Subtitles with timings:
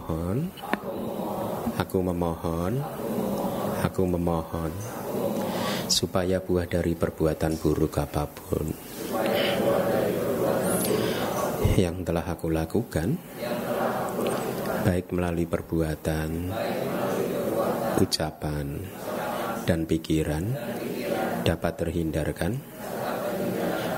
[0.00, 0.38] memohon.
[1.76, 2.72] Aku memohon.
[3.84, 4.72] Aku memohon.
[5.90, 8.70] Supaya buah dari perbuatan buruk apa pun
[11.74, 13.18] Yang telah aku lakukan
[14.86, 16.54] Baik melalui perbuatan
[17.98, 18.66] Ucapan
[19.66, 20.44] Dan pikiran
[21.42, 22.52] Dapat terhindarkan.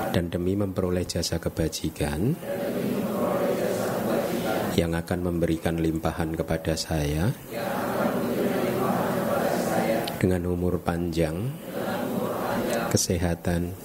[0.09, 2.33] Dan demi memperoleh jasa kebajikan
[4.73, 7.29] yang akan memberikan limpahan kepada saya.
[10.17, 11.35] Dengan umur panjang,
[12.89, 13.75] kesehatan,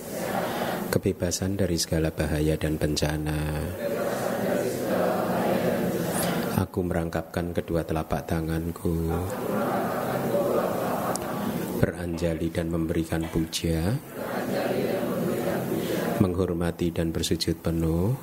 [0.88, 3.40] kebebasan dari segala bahaya dan bencana.
[6.62, 9.10] Aku merangkapkan kedua telapak tanganku,
[11.82, 13.98] beranjali dan memberikan puja,
[16.22, 18.14] menghormati dan bersujud penuh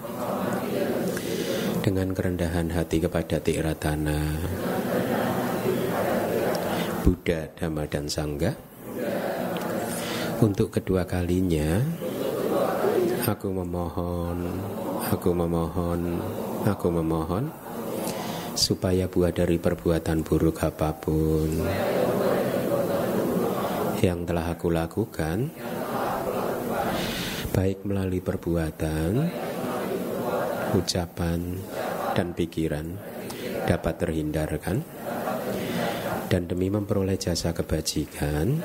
[1.85, 4.17] dengan kerendahan hati kepada Tiratana.
[7.05, 8.49] Buddha, Dhamma, dan Sangga
[10.41, 11.77] Untuk kedua kalinya
[13.29, 14.49] Aku memohon
[15.13, 16.01] Aku memohon
[16.65, 17.53] Aku memohon
[18.57, 21.53] Supaya buah dari perbuatan buruk apa pun
[24.01, 25.53] Yang telah aku lakukan
[27.53, 29.44] Baik melalui perbuatan
[30.75, 31.55] Ucapan
[32.11, 32.99] dan pikiran
[33.63, 34.83] dapat terhindarkan
[36.27, 38.59] dan demi memperoleh jasa kebajikan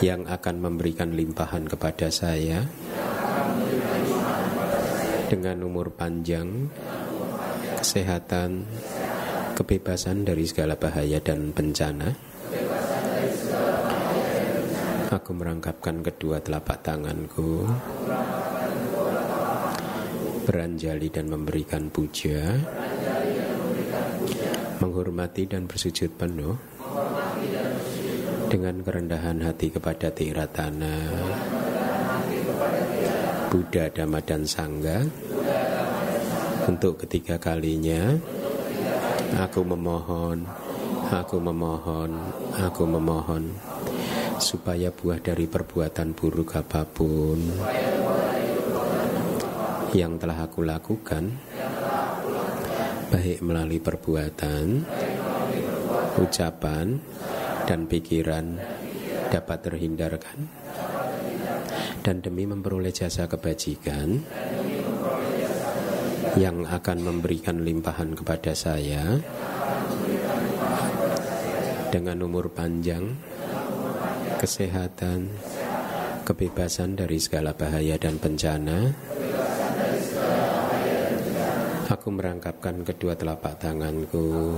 [0.00, 2.64] yang akan memberikan limpahan kepada saya
[5.28, 6.70] dengan umur panjang,
[7.78, 8.66] kesehatan,
[9.54, 12.14] kebebasan dari segala bahaya dan bencana.
[15.10, 17.66] Aku merangkapkan kedua telapak tanganku
[20.50, 22.42] beranjali dan memberikan puja,
[24.82, 26.58] menghormati dan bersujud penuh
[28.50, 31.06] dengan kerendahan hati kepada Tiratana,
[33.46, 35.06] Buddha, Dhamma, dan Sangga.
[36.66, 38.18] Untuk ketiga kalinya,
[39.38, 40.50] aku memohon,
[41.14, 42.10] aku memohon,
[42.58, 43.54] aku memohon,
[44.42, 47.38] supaya buah dari perbuatan buruk apa pun
[49.90, 51.34] yang telah aku lakukan
[53.10, 54.86] baik melalui perbuatan,
[56.22, 57.02] ucapan,
[57.66, 58.54] dan pikiran
[59.34, 60.38] dapat terhindarkan.
[62.00, 64.24] Dan demi memperoleh jasa kebajikan
[66.38, 69.20] yang akan memberikan limpahan kepada saya
[71.90, 73.18] dengan umur panjang,
[74.38, 75.28] kesehatan,
[76.22, 78.94] kebebasan dari segala bahaya dan bencana,
[81.90, 84.54] Aku merangkapkan kedua telapak tanganku.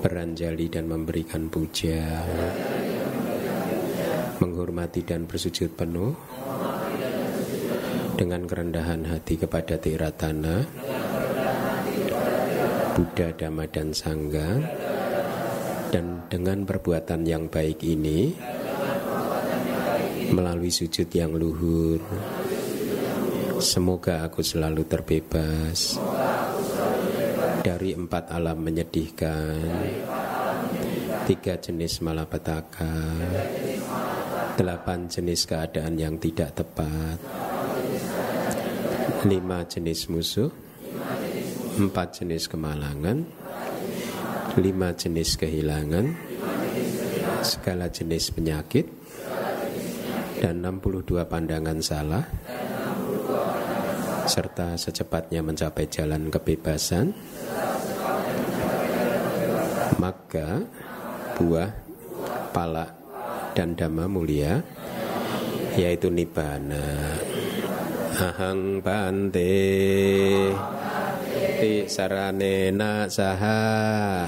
[0.00, 2.24] Beranjali dan memberikan puja.
[4.40, 6.16] Menghormati dan bersujud penuh.
[8.16, 10.64] Dengan kerendahan hati kepada Tiratana.
[12.96, 14.58] Buddha, Dhamma, dan Sangga
[15.94, 18.34] Dan dengan perbuatan yang baik ini
[20.34, 22.02] Melalui sujud yang luhur
[23.58, 25.98] Semoga aku selalu terbebas
[27.66, 29.66] dari empat alam menyedihkan,
[31.26, 32.94] tiga jenis malapetaka,
[34.54, 37.18] delapan jenis keadaan yang tidak tepat,
[39.26, 40.50] lima jenis musuh,
[41.82, 43.26] empat jenis kemalangan,
[44.54, 46.14] lima jenis kehilangan,
[47.42, 48.86] segala jenis penyakit,
[50.38, 52.22] dan 62 pandangan salah
[54.28, 57.16] serta secepatnya mencapai jalan kebebasan.
[59.98, 60.62] Maka
[61.40, 61.72] buah
[62.52, 62.86] pala
[63.56, 64.62] dan dhamma mulia
[65.74, 67.18] yaitu nibbana.
[68.18, 69.54] Ahang bante
[71.58, 74.26] ti saranena saha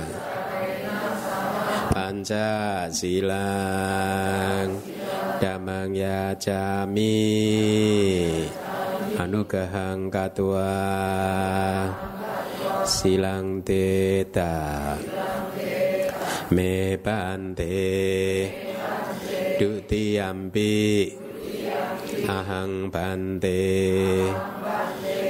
[1.90, 4.78] panca silang
[5.38, 7.26] damang ya jami
[9.20, 10.72] Anugahang katua.
[12.88, 14.96] Silang teta.
[16.56, 17.76] Me bante
[19.60, 20.72] dutiyampi
[22.24, 23.60] ahang bante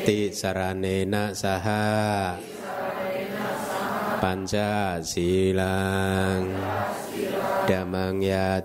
[0.07, 2.39] ti saranena saha.
[4.23, 6.47] Panca silang.
[7.67, 8.63] Damang ya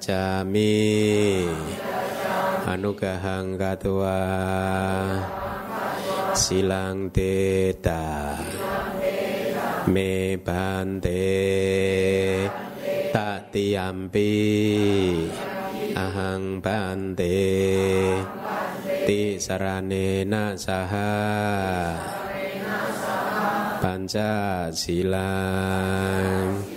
[2.65, 4.19] anugahang katua.
[6.35, 8.35] Silang teta.
[9.87, 11.23] Me bante.
[13.55, 14.35] Tiampi
[15.95, 17.39] ahang bante.
[19.07, 21.15] Ti sarane na saha
[23.79, 26.67] panca silang.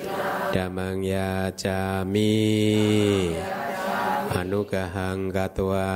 [0.54, 1.50] Damang ya
[4.48, 5.92] anugahang katwa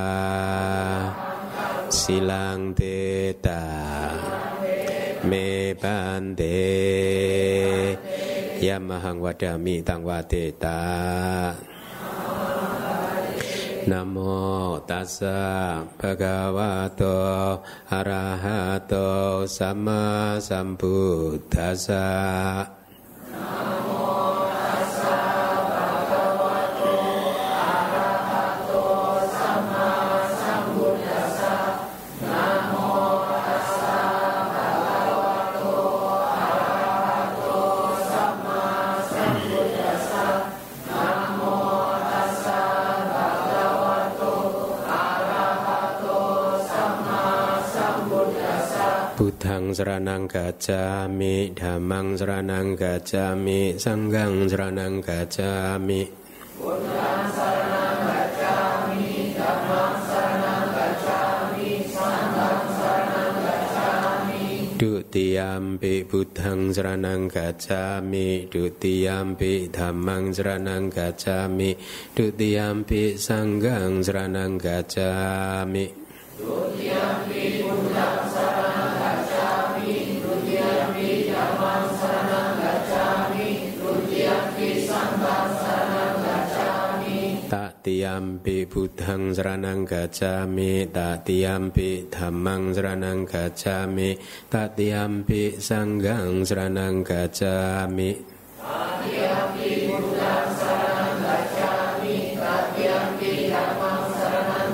[1.89, 3.65] silang teta
[5.25, 6.61] me bante
[8.61, 10.85] yamahang wadami tang wadeta.
[13.89, 17.57] Namo tassa bhagavato
[17.89, 22.05] arahato sama sambuddhassa.
[23.33, 25.32] Buddhang
[49.73, 56.05] seranang gacami Damang seranang gacami Sanggang seranang gacami
[56.61, 64.45] Buddhang seranang gacami seranang gacami Sanggang seranang gacami
[64.77, 71.73] Dutiyampi Buddhang seranang gacami Dutiyampi Damang seranang gacami
[72.13, 76.02] Dutiyampi Sanggang seranang gacami
[88.13, 94.13] tiampi buddhang seranang gacami tak tiampi dhammang seranang gacami
[94.53, 96.45] tak tiampi sanggang
[97.01, 98.13] gacami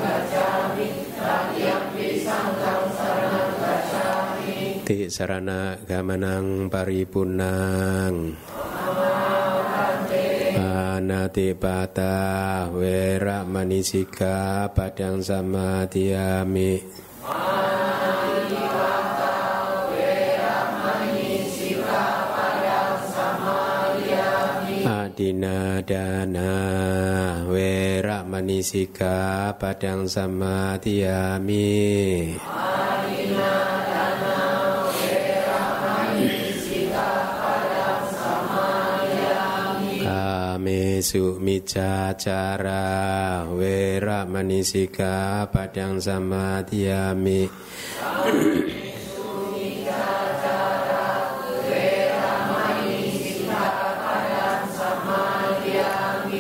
[0.04, 8.36] gacami gacami sanggang seranang gacami ti sarana gamanang paripunang
[11.10, 16.78] nati pata wera manisika padang sama tiami.
[24.86, 25.82] Adina
[27.50, 32.38] wera manisika padang sama tiami.
[40.80, 47.50] Padang Samadhiyami Anatipata Wera Manisika Padang sama tiami.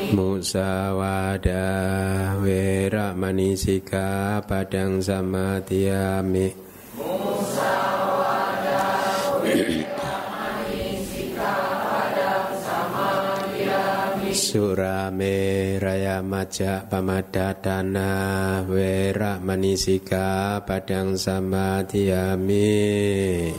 [0.09, 1.61] Musawada
[2.41, 6.49] wera manisika padang sama tiami.
[6.49, 6.68] Musawada
[14.49, 23.53] sura me raya maja pamada dana wera manisika padang sama tiami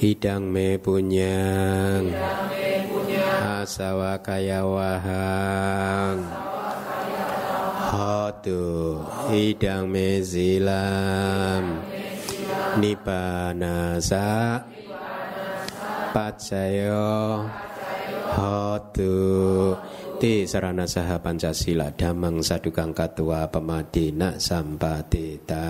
[0.00, 6.39] Hidang me punya Hidang me punyang Asawa kaya wahang.
[8.40, 11.64] Tiami Hidang mezilam
[12.80, 14.64] Nipanasa
[16.16, 17.44] Pacayo
[18.32, 19.76] Hotu
[20.16, 25.68] Ti sarana saha Pancasila Damang sadukang katua pemadina sampatita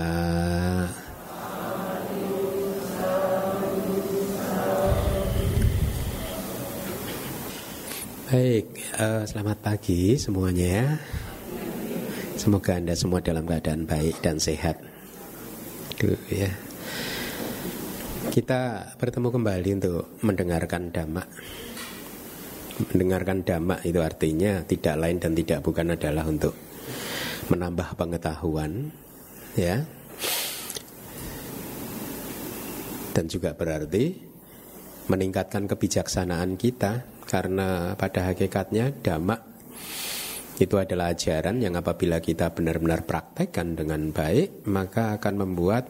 [8.31, 10.95] Baik, uh, selamat pagi semuanya.
[12.41, 14.81] Semoga Anda semua dalam keadaan baik dan sehat.
[16.01, 16.49] Duh, ya.
[18.33, 21.21] Kita bertemu kembali untuk mendengarkan dhamma.
[22.89, 26.57] Mendengarkan dhamma itu artinya tidak lain dan tidak bukan adalah untuk
[27.53, 28.89] menambah pengetahuan,
[29.53, 29.85] ya.
[33.13, 34.17] Dan juga berarti
[35.13, 39.50] meningkatkan kebijaksanaan kita karena pada hakikatnya dhamma
[40.61, 45.89] itu adalah ajaran yang apabila kita benar-benar praktekkan dengan baik, maka akan membuat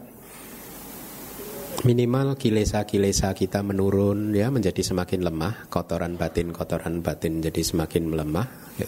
[1.84, 8.46] minimal kilesa-kilesa kita menurun ya menjadi semakin lemah kotoran batin kotoran batin jadi semakin melemah
[8.78, 8.86] ya.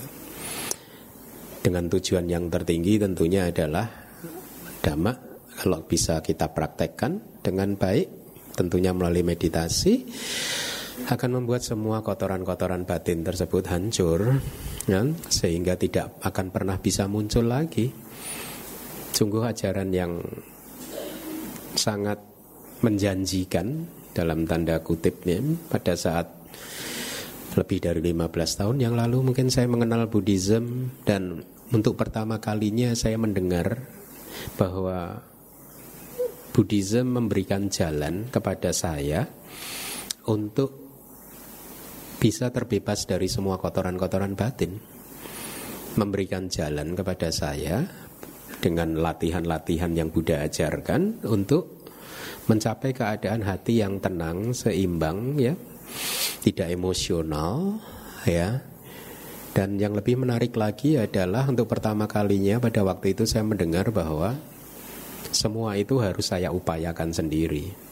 [1.59, 3.91] dengan tujuan yang tertinggi tentunya adalah
[4.79, 5.11] dhamma
[5.59, 8.07] kalau bisa kita praktekkan dengan baik
[8.55, 10.07] tentunya melalui meditasi
[11.05, 14.41] akan membuat semua kotoran-kotoran batin tersebut hancur
[14.89, 17.93] ya, sehingga tidak akan pernah bisa muncul lagi.
[19.15, 20.19] Sungguh ajaran yang
[21.77, 22.19] sangat
[22.81, 23.85] menjanjikan
[24.15, 26.27] dalam tanda kutipnya pada saat
[27.55, 33.15] lebih dari 15 tahun yang lalu mungkin saya mengenal Buddhism dan untuk pertama kalinya saya
[33.15, 33.79] mendengar
[34.59, 35.23] bahwa
[36.55, 39.27] Buddhism memberikan jalan kepada saya
[40.27, 40.84] untuk
[42.25, 44.81] bisa terbebas dari semua kotoran-kotoran batin.
[46.01, 47.85] Memberikan jalan kepada saya
[48.65, 51.85] dengan latihan-latihan yang Buddha ajarkan untuk
[52.49, 55.53] mencapai keadaan hati yang tenang, seimbang ya,
[56.41, 57.77] tidak emosional
[58.25, 58.57] ya.
[59.53, 64.33] Dan yang lebih menarik lagi adalah untuk pertama kalinya pada waktu itu saya mendengar bahwa
[65.29, 67.84] semua itu harus saya upayakan sendiri.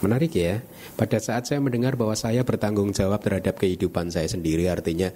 [0.00, 0.64] Menarik ya.
[0.96, 5.12] Pada saat saya mendengar bahwa saya bertanggung jawab terhadap kehidupan saya sendiri, artinya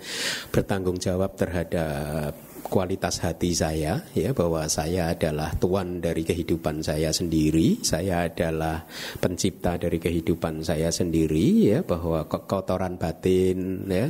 [0.52, 7.84] bertanggung jawab terhadap kualitas hati saya ya bahwa saya adalah tuan dari kehidupan saya sendiri,
[7.84, 8.88] saya adalah
[9.20, 14.08] pencipta dari kehidupan saya sendiri ya bahwa kotoran batin ya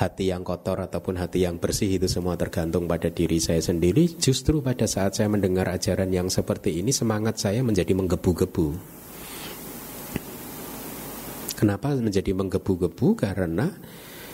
[0.00, 4.16] hati yang kotor ataupun hati yang bersih itu semua tergantung pada diri saya sendiri.
[4.16, 9.01] Justru pada saat saya mendengar ajaran yang seperti ini semangat saya menjadi menggebu-gebu.
[11.62, 13.14] Kenapa menjadi menggebu-gebu?
[13.14, 13.70] Karena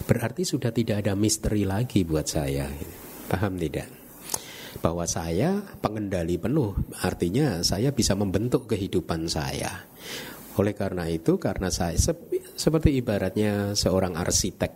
[0.08, 2.64] berarti sudah tidak ada misteri lagi buat saya.
[3.28, 3.84] Paham tidak?
[4.80, 6.72] Bahwa saya pengendali penuh,
[7.04, 9.92] artinya saya bisa membentuk kehidupan saya.
[10.56, 12.00] Oleh karena itu, karena saya
[12.56, 14.72] seperti ibaratnya seorang arsitek,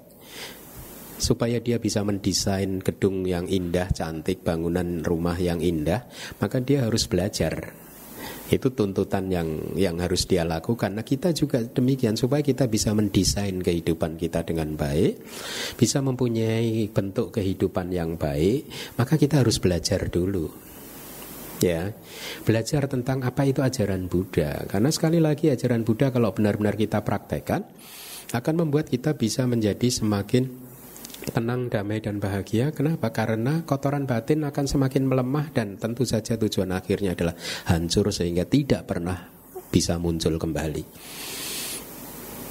[1.16, 6.04] supaya dia bisa mendesain gedung yang indah, cantik, bangunan rumah yang indah,
[6.36, 7.81] maka dia harus belajar
[8.52, 9.48] itu tuntutan yang
[9.78, 10.92] yang harus dia lakukan.
[10.92, 15.24] Nah, kita juga demikian supaya kita bisa mendesain kehidupan kita dengan baik,
[15.76, 18.68] bisa mempunyai bentuk kehidupan yang baik,
[19.00, 20.50] maka kita harus belajar dulu.
[21.62, 21.94] Ya,
[22.42, 24.66] belajar tentang apa itu ajaran Buddha.
[24.66, 27.62] Karena sekali lagi ajaran Buddha kalau benar-benar kita praktekkan
[28.34, 30.71] akan membuat kita bisa menjadi semakin
[31.30, 32.74] tenang, damai dan bahagia.
[32.74, 33.14] Kenapa?
[33.14, 37.38] Karena kotoran batin akan semakin melemah dan tentu saja tujuan akhirnya adalah
[37.70, 39.30] hancur sehingga tidak pernah
[39.70, 40.84] bisa muncul kembali.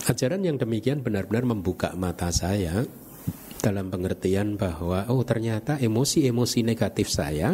[0.07, 2.81] Ajaran yang demikian benar-benar membuka mata saya
[3.61, 7.53] dalam pengertian bahwa oh ternyata emosi-emosi negatif saya,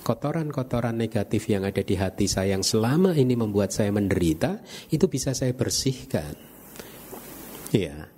[0.00, 5.36] kotoran-kotoran negatif yang ada di hati saya yang selama ini membuat saya menderita, itu bisa
[5.36, 6.32] saya bersihkan.
[7.72, 8.11] Ya,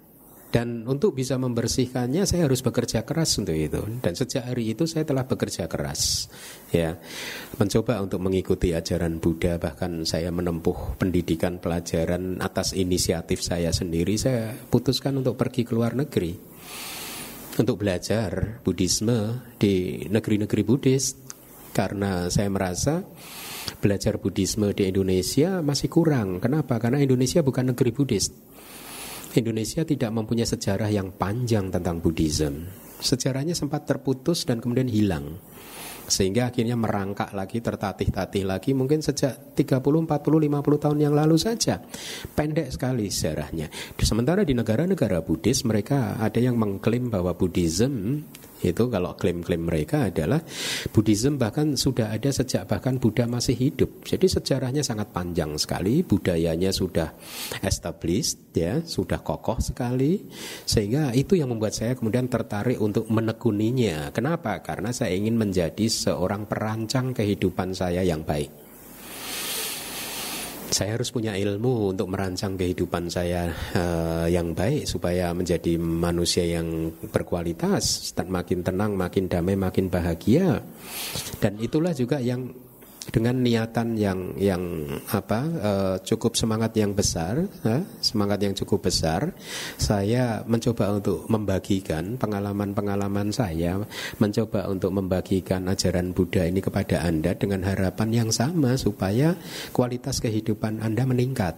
[0.55, 3.83] dan untuk bisa membersihkannya saya harus bekerja keras untuk itu.
[3.99, 6.31] Dan sejak hari itu saya telah bekerja keras.
[6.71, 6.95] Ya.
[7.59, 14.15] Mencoba untuk mengikuti ajaran Buddha bahkan saya menempuh pendidikan pelajaran atas inisiatif saya sendiri.
[14.15, 16.39] Saya putuskan untuk pergi ke luar negeri.
[17.59, 21.19] Untuk belajar Buddhisme di negeri-negeri Buddhis
[21.75, 23.03] karena saya merasa
[23.83, 26.39] belajar Buddhisme di Indonesia masih kurang.
[26.39, 26.79] Kenapa?
[26.79, 28.54] Karena Indonesia bukan negeri Buddhis.
[29.41, 32.67] Indonesia tidak mempunyai sejarah yang panjang tentang Buddhism.
[33.03, 35.41] Sejarahnya sempat terputus dan kemudian hilang.
[36.05, 41.81] Sehingga akhirnya merangkak lagi, tertatih-tatih lagi mungkin sejak 30, 40, 50 tahun yang lalu saja.
[42.37, 43.73] Pendek sekali sejarahnya.
[43.97, 48.21] Sementara di negara-negara Buddhis mereka ada yang mengklaim bahwa Buddhism
[48.65, 50.41] itu kalau klaim-klaim mereka adalah
[50.89, 54.09] Buddhism bahkan sudah ada sejak bahkan Buddha masih hidup.
[54.09, 57.13] Jadi sejarahnya sangat panjang sekali, budayanya sudah
[57.61, 60.25] established ya, sudah kokoh sekali
[60.65, 64.09] sehingga itu yang membuat saya kemudian tertarik untuk menekuninya.
[64.17, 64.65] Kenapa?
[64.65, 68.64] Karena saya ingin menjadi seorang perancang kehidupan saya yang baik
[70.71, 76.91] saya harus punya ilmu untuk merancang kehidupan saya uh, yang baik supaya menjadi manusia yang
[77.13, 80.65] berkualitas, makin tenang, makin damai, makin bahagia.
[81.39, 82.64] Dan itulah juga yang
[83.13, 84.63] dengan niatan yang yang
[85.13, 89.35] apa uh, cukup semangat yang besar, uh, semangat yang cukup besar,
[89.77, 93.83] saya mencoba untuk membagikan pengalaman-pengalaman saya,
[94.17, 99.37] mencoba untuk membagikan ajaran Buddha ini kepada Anda dengan harapan yang sama supaya
[99.75, 101.57] kualitas kehidupan Anda meningkat.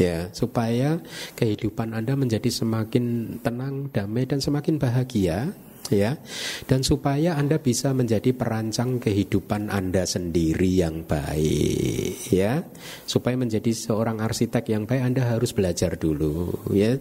[0.00, 1.04] Ya, supaya
[1.36, 5.52] kehidupan Anda menjadi semakin tenang, damai dan semakin bahagia
[5.90, 6.20] ya.
[6.68, 12.62] Dan supaya Anda bisa menjadi perancang kehidupan Anda sendiri yang baik ya.
[13.08, 16.94] Supaya menjadi seorang arsitek yang baik Anda harus belajar dulu ya.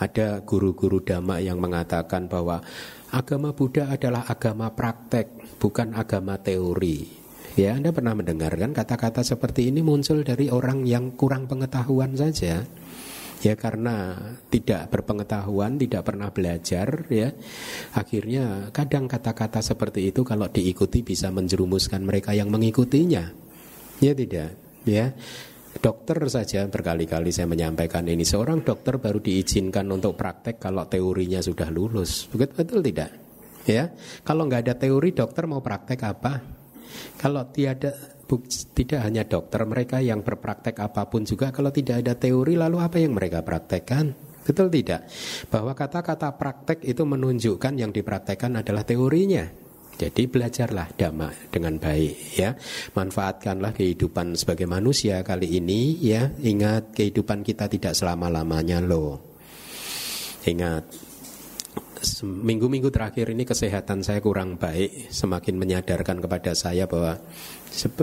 [0.00, 2.64] Ada guru-guru dhamma yang mengatakan bahwa
[3.12, 9.80] agama Buddha adalah agama praktek bukan agama teori Ya, Anda pernah mendengarkan kata-kata seperti ini
[9.80, 12.68] muncul dari orang yang kurang pengetahuan saja
[13.44, 14.16] ya karena
[14.48, 17.32] tidak berpengetahuan, tidak pernah belajar ya.
[17.92, 23.24] Akhirnya kadang kata-kata seperti itu kalau diikuti bisa menjerumuskan mereka yang mengikutinya.
[24.00, 25.12] Ya tidak, ya.
[25.76, 31.68] Dokter saja berkali-kali saya menyampaikan ini seorang dokter baru diizinkan untuk praktek kalau teorinya sudah
[31.68, 32.28] lulus.
[32.32, 33.10] Betul betul tidak?
[33.68, 33.92] Ya.
[34.24, 36.55] Kalau nggak ada teori dokter mau praktek apa?
[37.16, 37.94] Kalau tiada
[38.74, 42.98] tidak hanya dokter, mereka yang berpraktek apa pun juga kalau tidak ada teori lalu apa
[42.98, 44.12] yang mereka praktekkan?
[44.46, 45.10] Betul tidak?
[45.50, 49.66] Bahwa kata-kata praktek itu menunjukkan yang dipraktekkan adalah teorinya.
[49.96, 52.52] Jadi belajarlah dhamma dengan baik ya.
[52.92, 56.30] Manfaatkanlah kehidupan sebagai manusia kali ini ya.
[56.36, 59.40] Ingat kehidupan kita tidak selama-lamanya loh.
[60.44, 61.05] Ingat
[62.22, 67.16] minggu-minggu terakhir ini kesehatan saya kurang baik, semakin menyadarkan kepada saya bahwa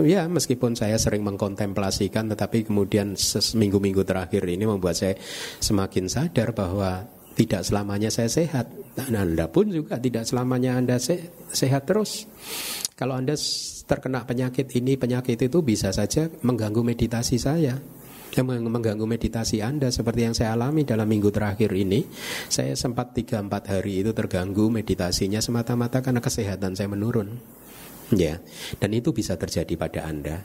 [0.02, 3.14] ya meskipun saya sering mengkontemplasikan, tetapi kemudian
[3.54, 5.14] minggu-minggu terakhir ini membuat saya
[5.62, 8.70] semakin sadar bahwa tidak selamanya saya sehat.
[8.94, 12.30] Dan Anda pun juga tidak selamanya Anda se sehat terus.
[12.94, 13.34] Kalau Anda
[13.84, 17.74] terkena penyakit ini, penyakit itu bisa saja mengganggu meditasi saya
[18.34, 22.02] yang mengganggu meditasi Anda seperti yang saya alami dalam minggu terakhir ini.
[22.50, 27.38] Saya sempat 3-4 hari itu terganggu meditasinya semata-mata karena kesehatan saya menurun.
[28.12, 28.42] Ya,
[28.82, 30.44] dan itu bisa terjadi pada Anda.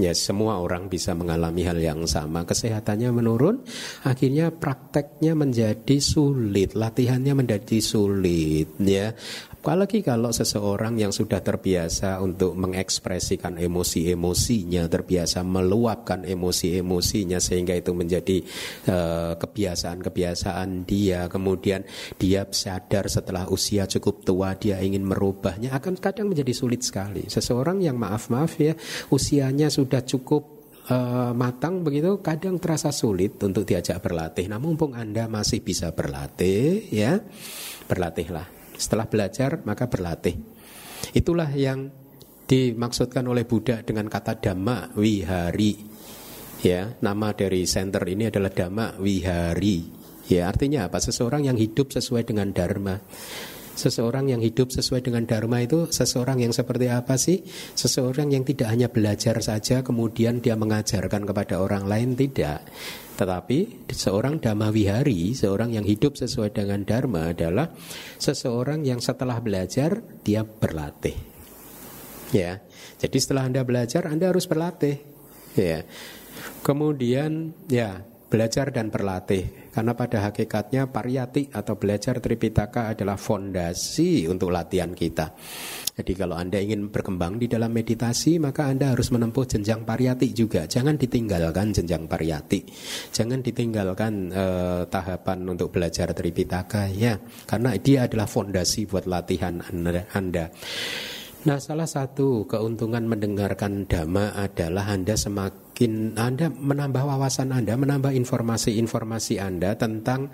[0.00, 2.48] Ya, semua orang bisa mengalami hal yang sama.
[2.48, 3.60] Kesehatannya menurun,
[4.08, 9.12] akhirnya prakteknya menjadi sulit, latihannya menjadi sulit, ya.
[9.62, 18.42] Apalagi kalau seseorang yang sudah terbiasa untuk mengekspresikan emosi-emosinya, terbiasa meluapkan emosi-emosinya sehingga itu menjadi
[18.90, 21.30] uh, kebiasaan-kebiasaan dia.
[21.30, 21.86] Kemudian
[22.18, 27.30] dia sadar setelah usia cukup tua dia ingin merubahnya akan kadang menjadi sulit sekali.
[27.30, 28.74] Seseorang yang maaf-maaf ya
[29.14, 34.50] usianya sudah cukup uh, matang begitu kadang terasa sulit untuk diajak berlatih.
[34.50, 37.22] Namun mumpung Anda masih bisa berlatih ya,
[37.86, 38.61] berlatihlah.
[38.82, 40.34] Setelah belajar maka berlatih.
[41.14, 41.94] Itulah yang
[42.50, 45.94] dimaksudkan oleh Buddha dengan kata dhamma wihari.
[46.62, 50.02] Ya, nama dari center ini adalah dhamma wihari.
[50.30, 51.02] Ya, artinya apa?
[51.02, 53.02] Seseorang yang hidup sesuai dengan dharma.
[53.72, 57.40] Seseorang yang hidup sesuai dengan dharma itu seseorang yang seperti apa sih?
[57.72, 62.68] Seseorang yang tidak hanya belajar saja kemudian dia mengajarkan kepada orang lain tidak.
[63.16, 67.72] Tetapi seorang dhamma wihari, seorang yang hidup sesuai dengan dharma adalah
[68.20, 71.16] seseorang yang setelah belajar dia berlatih.
[72.32, 72.60] Ya.
[73.00, 75.00] Jadi setelah Anda belajar Anda harus berlatih.
[75.56, 75.84] Ya.
[76.60, 84.48] Kemudian ya belajar dan berlatih karena pada hakikatnya pariyati atau belajar Tripitaka adalah fondasi untuk
[84.48, 85.36] latihan kita.
[85.92, 90.64] Jadi kalau Anda ingin berkembang di dalam meditasi maka Anda harus menempuh jenjang pariyati juga.
[90.64, 92.64] Jangan ditinggalkan jenjang pariyati.
[93.12, 99.60] Jangan ditinggalkan uh, tahapan untuk belajar Tripitaka ya karena dia adalah fondasi buat latihan
[100.16, 100.48] Anda.
[101.42, 109.40] Nah, salah satu keuntungan mendengarkan dhamma adalah Anda semakin Anda menambah wawasan Anda, menambah informasi-informasi
[109.40, 110.30] Anda tentang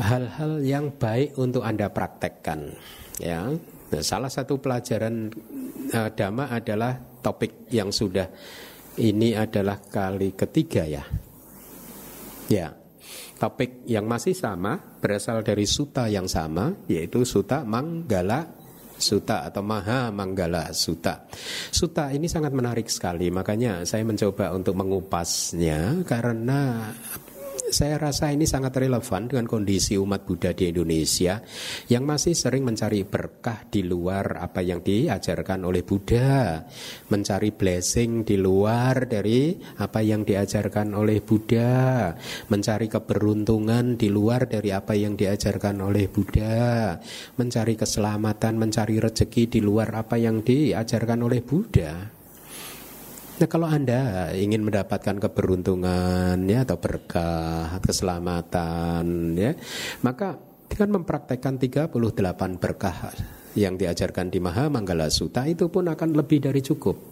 [0.00, 2.72] hal-hal yang baik untuk Anda praktekkan.
[3.20, 3.52] Ya.
[3.92, 5.28] Nah, salah satu pelajaran
[5.92, 8.26] uh, dhamma adalah topik yang sudah
[8.96, 11.04] ini adalah kali ketiga ya.
[12.48, 12.72] Ya.
[13.36, 18.61] Topik yang masih sama berasal dari suta yang sama yaitu suta Manggala
[19.02, 21.26] Suta atau Maha Manggala Suta.
[21.74, 26.94] Suta ini sangat menarik sekali, makanya saya mencoba untuk mengupasnya karena
[27.72, 31.40] saya rasa ini sangat relevan dengan kondisi umat Buddha di Indonesia
[31.88, 36.68] yang masih sering mencari berkah di luar apa yang diajarkan oleh Buddha,
[37.08, 42.12] mencari blessing di luar dari apa yang diajarkan oleh Buddha,
[42.52, 47.00] mencari keberuntungan di luar dari apa yang diajarkan oleh Buddha,
[47.40, 52.21] mencari keselamatan, mencari rezeki di luar apa yang diajarkan oleh Buddha.
[53.32, 59.52] Nah kalau Anda ingin mendapatkan keberuntungan ya atau berkah, keselamatan ya,
[60.04, 60.36] maka
[60.68, 61.92] dengan mempraktekkan 38
[62.56, 63.12] berkah
[63.52, 67.11] yang diajarkan di Maha Manggala Sutta itu pun akan lebih dari cukup.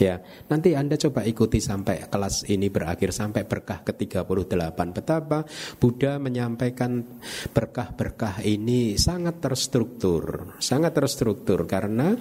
[0.00, 4.72] Ya, nanti Anda coba ikuti sampai kelas ini berakhir sampai berkah ke-38.
[4.96, 5.44] Betapa
[5.76, 7.04] Buddha menyampaikan
[7.52, 12.16] berkah-berkah ini sangat terstruktur, sangat terstruktur karena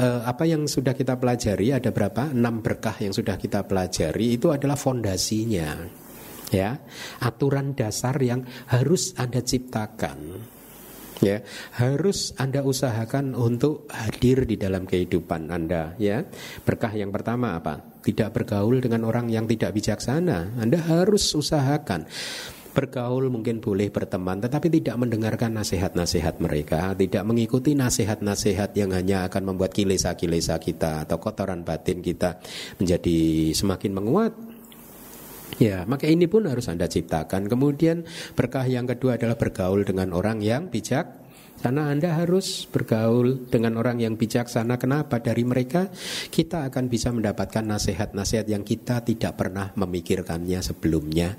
[0.00, 2.32] eh, apa yang sudah kita pelajari ada berapa?
[2.32, 6.00] Enam berkah yang sudah kita pelajari itu adalah fondasinya.
[6.48, 6.80] Ya,
[7.20, 10.48] aturan dasar yang harus Anda ciptakan
[11.22, 11.38] ya
[11.78, 16.26] harus anda usahakan untuk hadir di dalam kehidupan anda ya.
[16.66, 17.78] Berkah yang pertama apa?
[18.02, 20.58] Tidak bergaul dengan orang yang tidak bijaksana.
[20.58, 22.10] Anda harus usahakan.
[22.72, 29.52] Bergaul mungkin boleh berteman tetapi tidak mendengarkan nasihat-nasihat mereka tidak mengikuti nasihat-nasihat yang hanya akan
[29.52, 32.40] membuat kilesa-kilesa kita atau kotoran batin kita
[32.80, 34.32] menjadi semakin menguat
[35.60, 37.50] Ya, maka ini pun harus Anda ciptakan.
[37.50, 41.20] Kemudian berkah yang kedua adalah bergaul dengan orang yang bijak.
[41.62, 44.80] Karena Anda harus bergaul dengan orang yang bijaksana.
[44.80, 45.22] Kenapa?
[45.22, 45.92] Dari mereka
[46.32, 51.38] kita akan bisa mendapatkan nasihat-nasihat yang kita tidak pernah memikirkannya sebelumnya.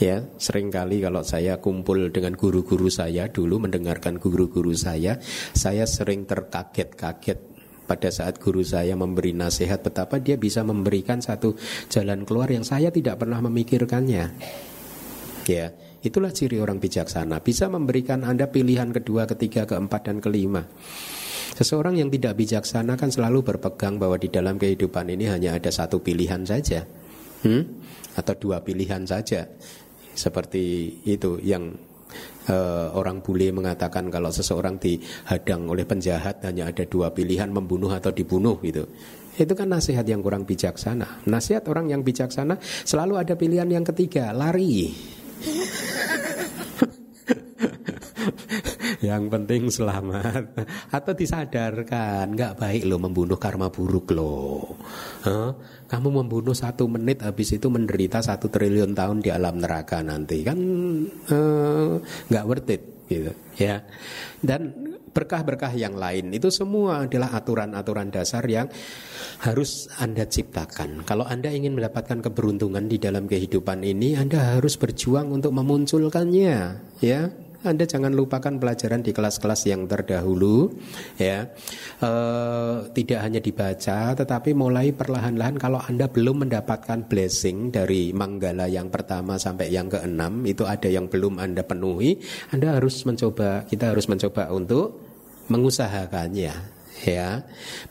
[0.00, 5.20] Ya, sering kali kalau saya kumpul dengan guru-guru saya dulu mendengarkan guru-guru saya,
[5.52, 7.59] saya sering terkaget-kaget
[7.90, 11.58] pada saat guru saya memberi nasihat betapa dia bisa memberikan satu
[11.90, 14.30] jalan keluar yang saya tidak pernah memikirkannya.
[15.50, 15.74] Ya,
[16.06, 20.62] itulah ciri orang bijaksana, bisa memberikan Anda pilihan kedua, ketiga, keempat dan kelima.
[21.58, 25.98] Seseorang yang tidak bijaksana kan selalu berpegang bahwa di dalam kehidupan ini hanya ada satu
[25.98, 26.86] pilihan saja.
[27.42, 27.82] Hmm?
[28.14, 29.50] Atau dua pilihan saja.
[30.14, 31.74] Seperti itu yang
[32.50, 38.10] uh, orang bule mengatakan kalau seseorang dihadang oleh penjahat hanya ada dua pilihan membunuh atau
[38.10, 38.90] dibunuh gitu.
[39.38, 41.24] Itu kan nasihat yang kurang bijaksana.
[41.30, 44.92] Nasihat orang yang bijaksana selalu ada pilihan yang ketiga, lari.
[49.00, 50.60] Yang penting selamat
[50.96, 54.76] atau disadarkan nggak baik lo membunuh karma buruk lo
[55.24, 55.50] huh?
[55.88, 60.58] kamu membunuh satu menit habis itu menderita satu triliun tahun di alam neraka nanti kan
[61.32, 61.96] uh,
[62.28, 63.82] nggak worth it gitu ya
[64.44, 64.70] dan
[65.10, 68.70] berkah-berkah yang lain itu semua adalah aturan-aturan dasar yang
[69.42, 71.02] harus Anda ciptakan.
[71.02, 76.58] Kalau Anda ingin mendapatkan keberuntungan di dalam kehidupan ini, Anda harus berjuang untuk memunculkannya,
[77.02, 77.49] ya.
[77.60, 80.72] Anda jangan lupakan pelajaran di kelas-kelas yang terdahulu
[81.20, 81.44] ya.
[82.00, 82.10] E,
[82.96, 89.36] tidak hanya dibaca tetapi mulai perlahan-lahan kalau Anda belum mendapatkan blessing dari manggala yang pertama
[89.36, 92.16] sampai yang keenam itu ada yang belum Anda penuhi,
[92.48, 94.96] Anda harus mencoba kita harus mencoba untuk
[95.52, 97.42] mengusahakannya ya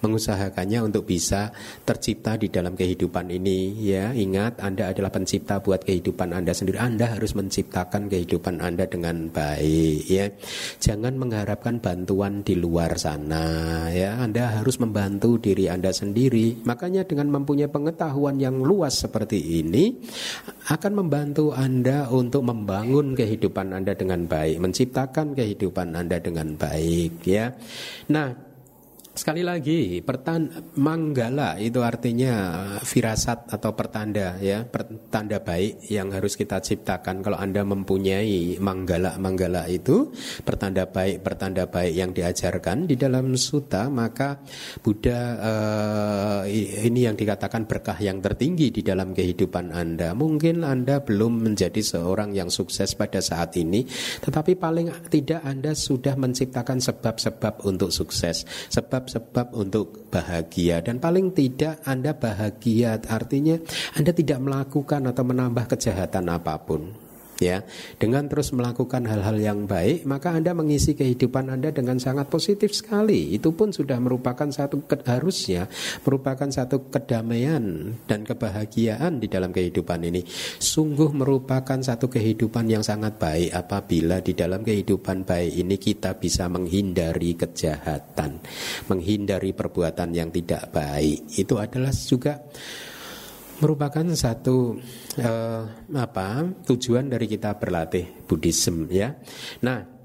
[0.02, 1.52] mengusahakannya untuk bisa
[1.84, 3.74] tercipta di dalam kehidupan ini.
[3.82, 6.78] Ya ingat Anda adalah pencipta buat kehidupan Anda sendiri.
[6.80, 10.30] Anda harus menciptakan kehidupan Anda dengan baik ya.
[10.80, 14.22] Jangan mengharapkan bantuan di luar sana ya.
[14.22, 16.62] Anda harus membantu diri Anda sendiri.
[16.66, 20.00] Makanya dengan mempunyai pengetahuan yang luas seperti ini
[20.70, 27.56] akan membantu Anda untuk membangun kehidupan Anda dengan baik menciptakan kehidupan Anda dengan baik ya.
[28.14, 28.49] Nah
[29.10, 30.48] Sekali lagi, pertan
[30.80, 32.34] manggala itu artinya
[32.80, 37.20] firasat atau pertanda ya, pertanda baik yang harus kita ciptakan.
[37.20, 40.14] Kalau Anda mempunyai manggala-manggala itu,
[40.46, 44.40] pertanda baik, pertanda baik yang diajarkan di dalam suta, maka
[44.80, 50.16] Buddha uh, ini yang dikatakan berkah yang tertinggi di dalam kehidupan Anda.
[50.16, 53.84] Mungkin Anda belum menjadi seorang yang sukses pada saat ini,
[54.24, 58.48] tetapi paling tidak Anda sudah menciptakan sebab-sebab untuk sukses.
[58.72, 60.84] Sebab sebab untuk bahagia.
[60.84, 63.56] Dan paling tidak Anda bahagia artinya
[63.96, 67.09] Anda tidak melakukan atau menambah kejahatan apa pun
[67.40, 67.66] ya.
[67.98, 73.34] Dengan terus melakukan hal-hal yang baik maka anda mengisi kehidupan anda dengan sangat positif sekali.
[73.34, 75.66] Itu pun sudah merupakan satu harusnya
[76.04, 80.22] merupakan satu kedamaian dan kebahagiaan di dalam kehidupan ini.
[80.60, 86.52] Sungguh merupakan satu kehidupan yang sangat baik apabila di dalam kehidupan baik ini kita bisa
[86.52, 88.44] menghindari kejahatan
[88.88, 91.26] menghindari perbuatan yang tidak baik.
[91.36, 92.42] Itu adalah juga
[93.60, 94.80] merupakan satu
[95.20, 95.64] uh,
[95.96, 96.28] apa
[96.66, 99.16] tujuan dari kita berlatih Buddhism ya.
[99.64, 100.00] Nah,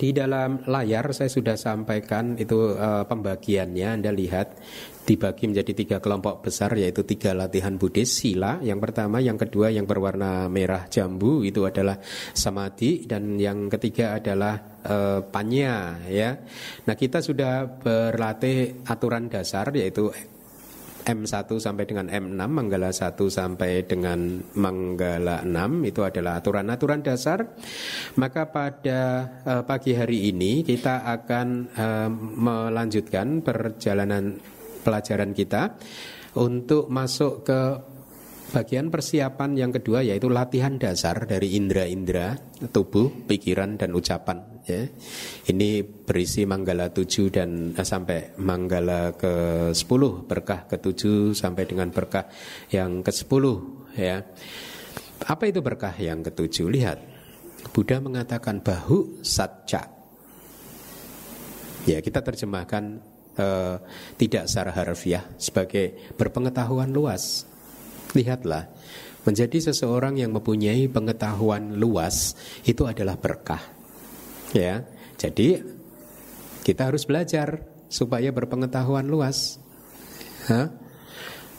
[0.00, 4.56] di dalam layar saya sudah sampaikan itu uh, pembagiannya Anda lihat
[5.04, 9.84] dibagi menjadi tiga kelompok besar yaitu tiga latihan Buddhis sila yang pertama yang kedua yang
[9.84, 12.00] berwarna merah jambu itu adalah
[12.32, 16.32] samadhi dan yang ketiga adalah uh, panya ya
[16.88, 20.08] nah kita sudah berlatih aturan dasar yaitu
[21.06, 27.56] M1 sampai dengan M6, Manggala 1 sampai dengan Manggala 6 itu adalah aturan-aturan dasar.
[28.18, 29.00] Maka pada
[29.44, 34.36] uh, pagi hari ini kita akan uh, melanjutkan perjalanan
[34.82, 35.76] pelajaran kita
[36.36, 37.60] untuk masuk ke
[38.50, 42.34] bagian persiapan yang kedua yaitu latihan dasar dari indera-indera
[42.74, 44.84] tubuh, pikiran dan ucapan ya.
[45.50, 52.30] Ini berisi manggala 7 dan eh, sampai manggala ke-10, berkah ke-7 sampai dengan berkah
[52.70, 53.44] yang ke-10
[53.98, 54.22] ya.
[55.26, 56.70] Apa itu berkah yang ke-7?
[56.70, 56.98] Lihat.
[57.74, 59.84] Buddha mengatakan bahu satca.
[61.84, 63.02] Ya, kita terjemahkan
[63.34, 63.76] eh,
[64.16, 67.50] tidak secara harfiah sebagai berpengetahuan luas
[68.10, 68.66] Lihatlah,
[69.22, 72.34] menjadi seseorang yang mempunyai pengetahuan luas
[72.66, 73.79] itu adalah berkah.
[74.54, 74.86] Ya.
[75.20, 75.62] Jadi
[76.64, 79.58] kita harus belajar supaya berpengetahuan luas.
[80.46, 80.70] Hah?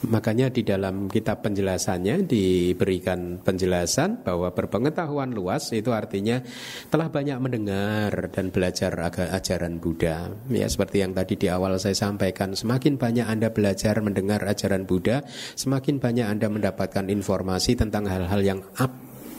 [0.02, 6.42] Makanya di dalam kitab penjelasannya diberikan penjelasan bahwa berpengetahuan luas itu artinya
[6.90, 10.26] telah banyak mendengar dan belajar ajaran Buddha.
[10.50, 15.22] Ya seperti yang tadi di awal saya sampaikan, semakin banyak Anda belajar mendengar ajaran Buddha,
[15.54, 18.60] semakin banyak Anda mendapatkan informasi tentang hal-hal yang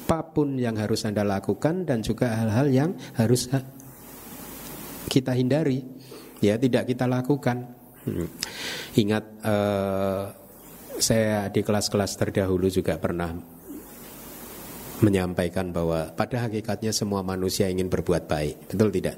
[0.04, 3.48] apa pun yang harus Anda lakukan dan juga hal-hal yang harus
[5.08, 5.80] kita hindari.
[6.44, 7.72] Ya, tidak kita lakukan.
[8.04, 8.28] Hmm.
[9.00, 10.28] Ingat uh,
[11.00, 13.32] saya di kelas-kelas terdahulu juga pernah
[15.00, 19.16] menyampaikan bahwa pada hakikatnya semua manusia ingin berbuat baik, betul tidak?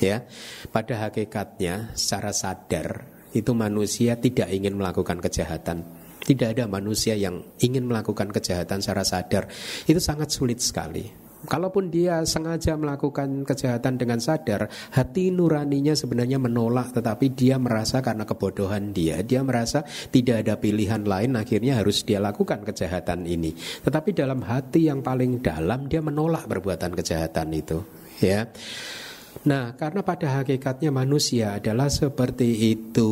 [0.00, 0.24] Ya,
[0.72, 3.04] pada hakikatnya secara sadar
[3.36, 5.84] itu manusia tidak ingin melakukan kejahatan.
[6.22, 9.50] Tidak ada manusia yang ingin melakukan kejahatan secara sadar.
[9.90, 11.22] Itu sangat sulit sekali.
[11.42, 18.22] Kalaupun dia sengaja melakukan kejahatan dengan sadar, hati nuraninya sebenarnya menolak, tetapi dia merasa karena
[18.22, 19.82] kebodohan dia, dia merasa
[20.14, 23.58] tidak ada pilihan lain, akhirnya harus dia lakukan kejahatan ini.
[23.58, 27.82] Tetapi dalam hati yang paling dalam, dia menolak perbuatan kejahatan itu.
[28.22, 28.46] Ya,
[29.42, 33.10] Nah, karena pada hakikatnya manusia adalah seperti itu,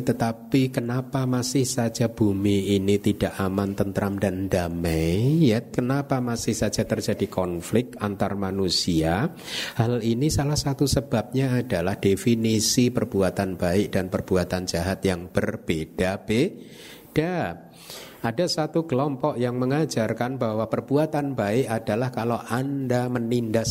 [0.00, 5.50] tetapi kenapa masih saja bumi ini tidak aman, tentram dan damai?
[5.50, 9.34] Ya, kenapa masih saja terjadi konflik antar manusia?
[9.74, 17.66] Hal ini salah satu sebabnya adalah definisi perbuatan baik dan perbuatan jahat yang berbeda-beda.
[18.18, 23.70] Ada satu kelompok yang mengajarkan bahwa perbuatan baik adalah kalau Anda menindas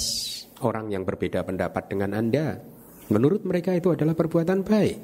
[0.64, 2.58] orang yang berbeda pendapat dengan Anda.
[3.08, 4.98] Menurut mereka itu adalah perbuatan baik.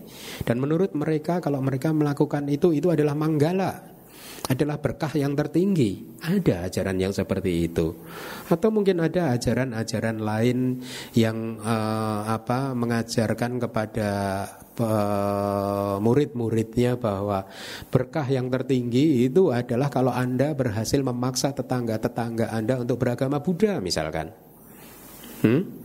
[0.44, 3.96] Dan menurut mereka kalau mereka melakukan itu itu adalah manggala.
[4.44, 6.20] Adalah berkah yang tertinggi.
[6.20, 7.96] Ada ajaran yang seperti itu.
[8.52, 10.84] Atau mungkin ada ajaran-ajaran lain
[11.16, 14.10] yang uh, apa mengajarkan kepada
[14.84, 17.48] uh, murid-muridnya bahwa
[17.88, 24.43] berkah yang tertinggi itu adalah kalau Anda berhasil memaksa tetangga-tetangga Anda untuk beragama Buddha misalkan.
[25.44, 25.84] Hmm?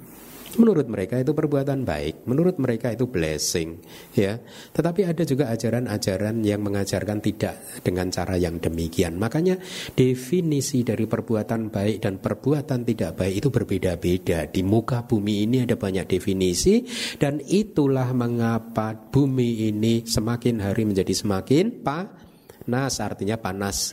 [0.57, 3.85] Menurut mereka itu perbuatan baik, menurut mereka itu blessing,
[4.17, 4.41] ya.
[4.73, 9.21] Tetapi ada juga ajaran-ajaran yang mengajarkan tidak dengan cara yang demikian.
[9.21, 9.61] Makanya
[9.93, 14.49] definisi dari perbuatan baik dan perbuatan tidak baik itu berbeda-beda.
[14.49, 16.81] Di muka bumi ini ada banyak definisi
[17.21, 23.93] dan itulah mengapa bumi ini semakin hari menjadi semakin panas, artinya panas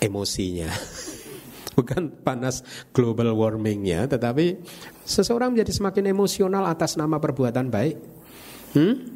[0.00, 0.72] emosinya.
[1.74, 2.62] bukan panas
[2.94, 4.62] global warmingnya, tetapi
[5.04, 7.96] seseorang menjadi semakin emosional atas nama perbuatan baik.
[8.74, 9.14] Hmm?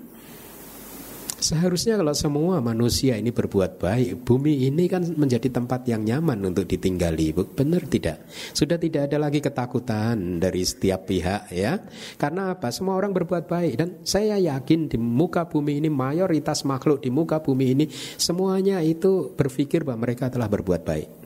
[1.38, 6.66] Seharusnya kalau semua manusia ini berbuat baik, bumi ini kan menjadi tempat yang nyaman untuk
[6.66, 7.31] ditinggali.
[7.31, 8.27] Benar tidak?
[8.51, 11.79] Sudah tidak ada lagi ketakutan dari setiap pihak ya.
[12.18, 12.75] Karena apa?
[12.75, 17.38] Semua orang berbuat baik dan saya yakin di muka bumi ini mayoritas makhluk di muka
[17.38, 17.85] bumi ini
[18.18, 21.17] semuanya itu berpikir bahwa mereka telah berbuat baik.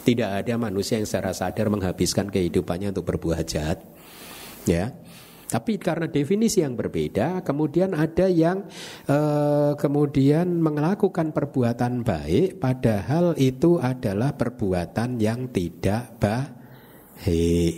[0.00, 3.84] Tidak ada manusia yang secara sadar menghabiskan kehidupannya untuk berbuat jahat.
[4.64, 4.96] Ya.
[5.50, 8.70] Tapi karena definisi yang berbeda, kemudian ada yang
[9.10, 16.58] eh, kemudian melakukan perbuatan baik, padahal itu adalah perbuatan yang tidak baik.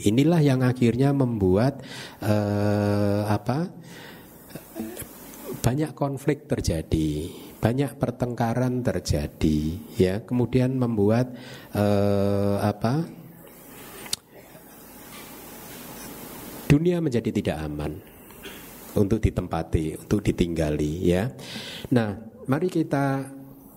[0.06, 1.82] Inilah yang akhirnya membuat
[2.22, 3.66] eh, apa?
[5.58, 7.26] Banyak konflik terjadi
[7.62, 9.58] banyak pertengkaran terjadi
[9.94, 10.26] ya.
[10.26, 11.30] Kemudian membuat
[11.70, 13.06] eh, apa?
[16.66, 18.02] Dunia menjadi tidak aman
[18.98, 21.30] untuk ditempati untuk ditinggali ya.
[21.94, 22.18] Nah
[22.50, 23.30] mari kita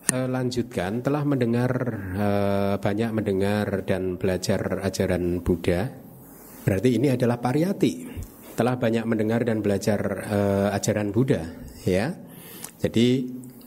[0.09, 1.05] eh, lanjutkan.
[1.05, 1.71] Telah mendengar
[2.17, 5.93] eh, banyak mendengar dan belajar ajaran Buddha.
[6.65, 8.17] Berarti ini adalah pariyati.
[8.57, 11.45] Telah banyak mendengar dan belajar eh, ajaran Buddha
[11.85, 12.17] ya.
[12.81, 13.07] Jadi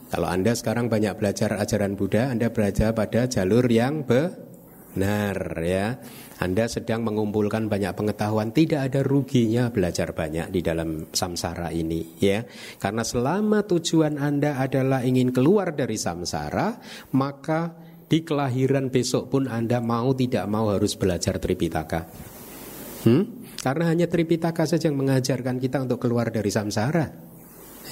[0.09, 4.49] kalau Anda sekarang banyak belajar ajaran Buddha, Anda belajar pada jalur yang be
[4.89, 5.95] Benar ya.
[6.43, 12.41] Anda sedang mengumpulkan banyak pengetahuan, tidak ada ruginya belajar banyak di dalam samsara ini ya.
[12.81, 16.81] Karena selama tujuan Anda adalah ingin keluar dari samsara,
[17.13, 17.75] maka
[18.09, 22.01] di kelahiran besok pun Anda mau tidak mau harus belajar Tripitaka.
[23.05, 23.45] Hmm?
[23.61, 27.28] Karena hanya Tripitaka saja yang mengajarkan kita untuk keluar dari samsara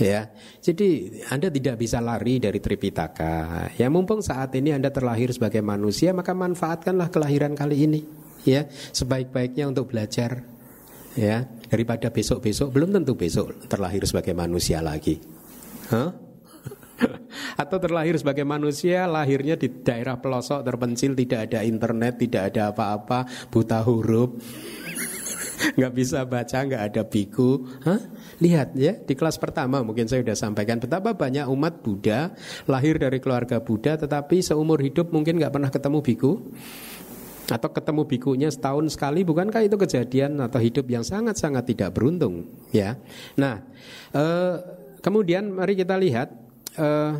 [0.01, 0.29] ya.
[0.62, 3.69] Jadi Anda tidak bisa lari dari Tripitaka.
[3.77, 8.01] Ya mumpung saat ini Anda terlahir sebagai manusia, maka manfaatkanlah kelahiran kali ini
[8.47, 10.47] ya sebaik-baiknya untuk belajar
[11.17, 15.19] ya daripada besok-besok belum tentu besok terlahir sebagai manusia lagi.
[15.91, 16.12] Huh?
[17.62, 23.29] Atau terlahir sebagai manusia lahirnya di daerah pelosok terpencil tidak ada internet, tidak ada apa-apa,
[23.53, 24.33] buta huruf
[25.78, 27.65] nggak bisa baca, nggak ada biku.
[27.84, 28.02] Hah?
[28.41, 32.34] Lihat ya, di kelas pertama mungkin saya sudah sampaikan betapa banyak umat Buddha
[32.70, 36.32] lahir dari keluarga Buddha, tetapi seumur hidup mungkin nggak pernah ketemu biku
[37.48, 42.43] atau ketemu bikunya setahun sekali bukankah itu kejadian atau hidup yang sangat-sangat tidak beruntung
[42.76, 43.00] ya
[43.39, 43.63] nah
[44.12, 44.56] eh,
[45.00, 46.28] kemudian mari kita lihat
[46.76, 47.12] eh,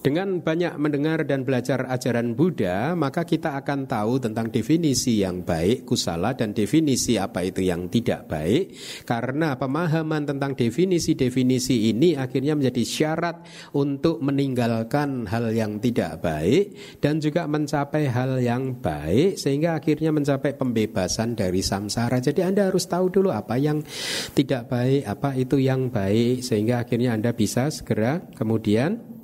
[0.00, 5.84] dengan banyak mendengar dan belajar ajaran Buddha, maka kita akan tahu tentang definisi yang baik,
[5.84, 8.72] kusala, dan definisi apa itu yang tidak baik.
[9.04, 13.44] Karena pemahaman tentang definisi-definisi ini akhirnya menjadi syarat
[13.76, 16.72] untuk meninggalkan hal yang tidak baik
[17.04, 22.24] dan juga mencapai hal yang baik, sehingga akhirnya mencapai pembebasan dari samsara.
[22.24, 23.84] Jadi Anda harus tahu dulu apa yang
[24.32, 29.19] tidak baik, apa itu yang baik, sehingga akhirnya Anda bisa segera kemudian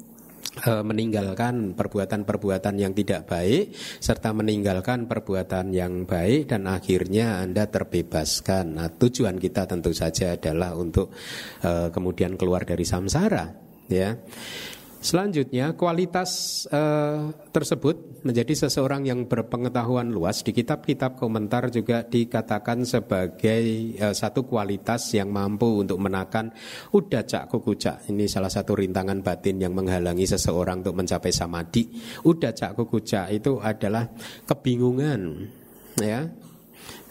[0.65, 8.81] meninggalkan perbuatan-perbuatan yang tidak baik serta meninggalkan perbuatan yang baik dan akhirnya Anda terbebaskan.
[8.81, 11.13] Nah, tujuan kita tentu saja adalah untuk
[11.61, 13.53] uh, kemudian keluar dari samsara,
[13.93, 14.17] ya.
[14.97, 23.95] Selanjutnya kualitas uh, tersebut menjadi seseorang yang berpengetahuan luas di kitab-kitab komentar juga dikatakan sebagai
[24.03, 26.51] uh, satu kualitas yang mampu untuk menakan
[26.97, 28.09] udacak kukucak.
[28.09, 31.87] Ini salah satu rintangan batin yang menghalangi seseorang untuk mencapai samadhi.
[32.25, 34.11] Udacak kukucak itu adalah
[34.49, 35.47] kebingungan
[36.01, 36.27] ya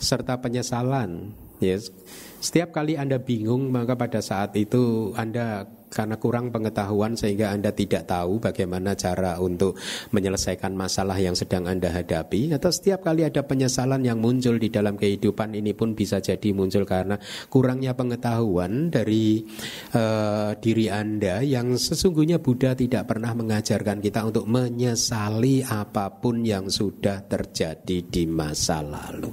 [0.02, 1.32] serta penyesalan.
[1.64, 1.94] Yes.
[2.44, 8.10] Setiap kali Anda bingung maka pada saat itu Anda karena kurang pengetahuan sehingga Anda tidak
[8.10, 9.80] tahu bagaimana cara untuk
[10.12, 15.00] menyelesaikan masalah yang sedang Anda hadapi atau setiap kali ada penyesalan yang muncul di dalam
[15.00, 17.16] kehidupan ini pun bisa jadi muncul karena
[17.48, 19.46] kurangnya pengetahuan dari
[19.96, 26.68] uh, diri Anda yang sesungguhnya Buddha tidak pernah mengajarkan kita untuk menyesali apa pun yang
[26.68, 29.32] sudah terjadi di masa lalu.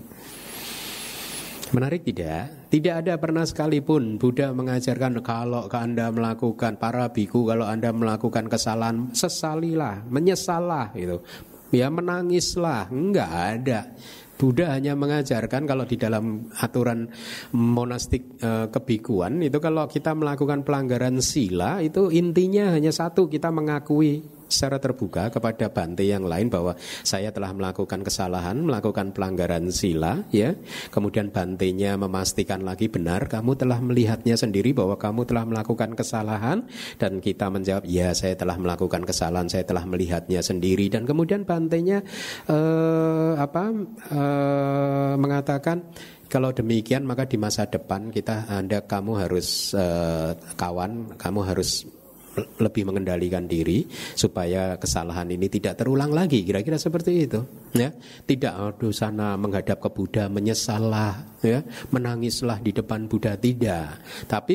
[1.72, 2.61] Menarik tidak?
[2.72, 9.12] Tidak ada pernah sekalipun Buddha mengajarkan kalau Anda melakukan para biku kalau Anda melakukan kesalahan
[9.12, 11.20] sesalilah, menyesalah gitu.
[11.68, 13.92] Ya menangislah, enggak ada.
[14.40, 17.12] Buddha hanya mengajarkan kalau di dalam aturan
[17.52, 24.24] monastik e, kebikuan itu kalau kita melakukan pelanggaran sila itu intinya hanya satu kita mengakui
[24.52, 30.52] secara terbuka kepada Bante yang lain bahwa saya telah melakukan kesalahan, melakukan pelanggaran sila, ya.
[30.92, 36.68] Kemudian Bantenya memastikan lagi benar, kamu telah melihatnya sendiri bahwa kamu telah melakukan kesalahan
[37.00, 42.04] dan kita menjawab, ya saya telah melakukan kesalahan, saya telah melihatnya sendiri dan kemudian Bantenya
[42.46, 43.72] eh, apa
[44.12, 45.88] eh, mengatakan
[46.32, 51.84] kalau demikian maka di masa depan kita Anda kamu harus eh, kawan, kamu harus
[52.32, 53.84] lebih mengendalikan diri
[54.16, 56.40] supaya kesalahan ini tidak terulang lagi.
[56.44, 57.40] Kira-kira seperti itu
[57.76, 57.92] ya.
[58.24, 61.60] Tidak aduh sana menghadap ke Buddha menyesallah ya.
[61.92, 63.36] Menangislah di depan Buddha.
[63.36, 63.86] Tidak.
[64.28, 64.54] Tapi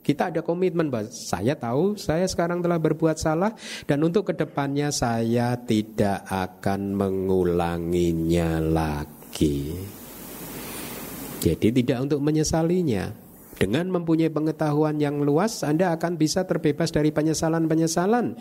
[0.00, 3.52] kita ada komitmen bahwa saya tahu saya sekarang telah berbuat salah
[3.84, 9.76] dan untuk ke depannya saya tidak akan mengulanginya lagi.
[11.40, 13.08] Jadi tidak untuk menyesalinya,
[13.60, 18.32] dengan mempunyai pengetahuan yang luas, Anda akan bisa terbebas dari penyesalan-penyesalan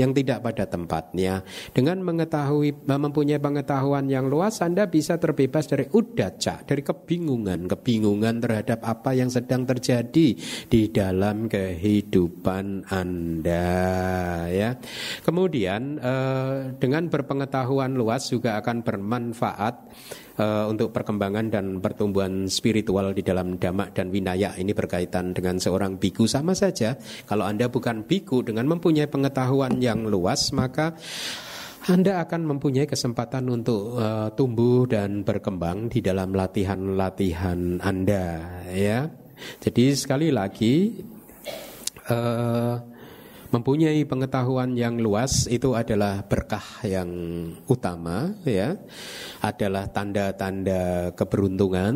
[0.00, 1.44] yang tidak pada tempatnya.
[1.76, 8.80] Dengan mengetahui mempunyai pengetahuan yang luas, Anda bisa terbebas dari udaca, dari kebingungan, kebingungan terhadap
[8.88, 13.68] apa yang sedang terjadi di dalam kehidupan Anda,
[14.48, 14.80] ya.
[15.20, 19.74] Kemudian eh, dengan berpengetahuan luas juga akan bermanfaat
[20.42, 26.02] uh, untuk perkembangan dan pertumbuhan spiritual di dalam damak dan winaya ini berkaitan dengan seorang
[26.02, 26.98] biku sama saja.
[27.30, 30.98] Kalau Anda bukan biku dengan mempunyai pengetahuan yang luas maka
[31.90, 38.38] anda akan mempunyai kesempatan untuk uh, tumbuh dan berkembang di dalam latihan-latihan Anda,
[38.70, 39.10] ya.
[39.58, 41.02] Jadi sekali lagi
[42.06, 42.91] uh,
[43.52, 47.10] Mempunyai pengetahuan yang luas itu adalah berkah yang
[47.68, 48.80] utama ya.
[49.44, 51.94] Adalah tanda-tanda keberuntungan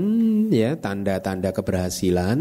[0.53, 2.39] ya, tanda-tanda keberhasilan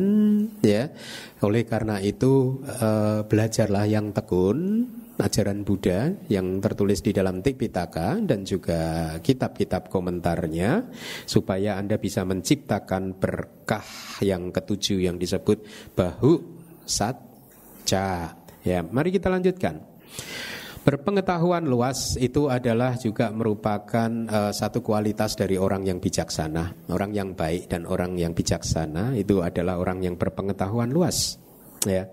[0.59, 0.91] ya.
[1.39, 4.83] Oleh karena itu eh, belajarlah yang tekun
[5.15, 10.91] ajaran Buddha yang tertulis di dalam Tipitaka dan juga kitab-kitab komentarnya
[11.23, 13.87] supaya Anda bisa menciptakan berkah
[14.19, 15.63] yang ketujuh yang disebut
[15.95, 16.43] bahu
[16.83, 18.44] satca.
[18.65, 19.77] Ya, mari kita lanjutkan.
[20.85, 26.89] Berpengetahuan luas itu adalah juga merupakan uh, satu kualitas dari orang yang bijaksana.
[26.93, 31.44] Orang yang baik dan orang yang bijaksana itu adalah orang yang berpengetahuan luas
[31.87, 32.09] ya.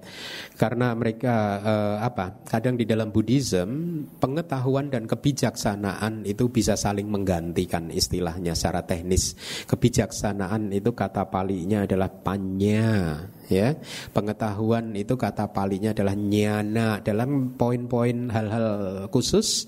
[0.56, 7.88] Karena mereka uh, apa kadang di dalam Buddhism pengetahuan dan kebijaksanaan itu bisa saling menggantikan
[7.90, 9.34] istilahnya secara teknis.
[9.66, 13.18] Kebijaksanaan itu kata palinya adalah panya
[13.50, 13.74] ya.
[14.14, 17.02] Pengetahuan itu kata palinya adalah nyana.
[17.02, 18.68] Dalam poin-poin hal-hal
[19.10, 19.66] khusus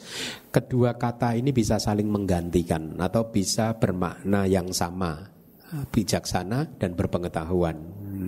[0.55, 5.35] kedua kata ini bisa saling menggantikan atau bisa bermakna yang sama
[5.91, 7.75] bijaksana dan berpengetahuan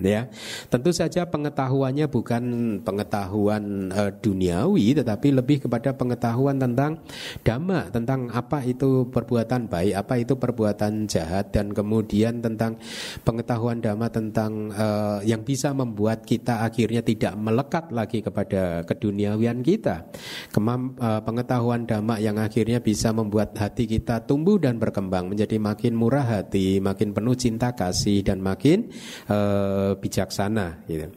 [0.03, 0.27] ya.
[0.67, 2.43] Tentu saja pengetahuannya bukan
[2.83, 6.99] pengetahuan uh, duniawi tetapi lebih kepada pengetahuan tentang
[7.45, 12.75] dhamma, tentang apa itu perbuatan baik, apa itu perbuatan jahat dan kemudian tentang
[13.23, 20.09] pengetahuan dhamma tentang uh, yang bisa membuat kita akhirnya tidak melekat lagi kepada keduniawian kita.
[20.51, 25.93] Kemam, uh, pengetahuan dhamma yang akhirnya bisa membuat hati kita tumbuh dan berkembang menjadi makin
[25.93, 28.89] murah hati, makin penuh cinta kasih dan makin
[29.29, 31.07] uh, bijaksana gitu.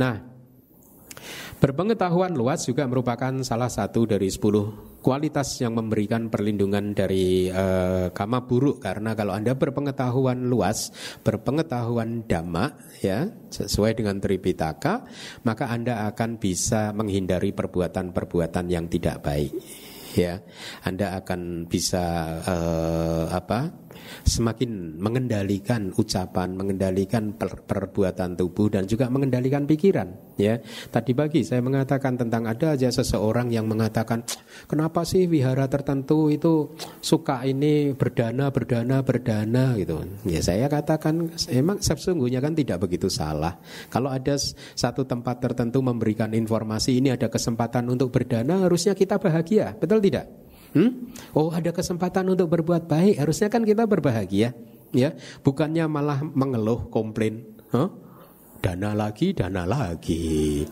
[0.00, 0.34] Nah,
[1.64, 8.44] Berpengetahuan luas juga merupakan salah satu dari sepuluh kualitas yang memberikan perlindungan dari uh, kama
[8.44, 10.92] buruk karena kalau Anda berpengetahuan luas,
[11.24, 12.68] berpengetahuan dhamma
[13.00, 15.08] ya, sesuai dengan Tripitaka,
[15.48, 19.52] maka Anda akan bisa menghindari perbuatan-perbuatan yang tidak baik.
[20.20, 20.44] Ya,
[20.84, 22.04] Anda akan bisa
[22.44, 23.83] uh, apa?
[24.24, 30.36] Semakin mengendalikan ucapan, mengendalikan per perbuatan tubuh dan juga mengendalikan pikiran.
[30.36, 30.58] Ya,
[30.90, 34.26] tadi pagi saya mengatakan tentang ada aja seseorang yang mengatakan
[34.66, 40.02] kenapa sih wihara tertentu itu suka ini berdana, berdana, berdana gitu.
[40.26, 43.56] Ya saya katakan emang sesungguhnya kan tidak begitu salah.
[43.88, 44.34] Kalau ada
[44.74, 50.43] satu tempat tertentu memberikan informasi ini ada kesempatan untuk berdana harusnya kita bahagia, betul tidak?
[50.74, 51.14] Hmm?
[51.38, 54.58] Oh ada kesempatan untuk berbuat baik, harusnya kan kita berbahagia,
[54.90, 55.14] ya.
[55.46, 57.54] Bukannya malah mengeluh, komplain.
[57.70, 57.94] Huh?
[58.58, 60.66] Dana lagi, dana lagi.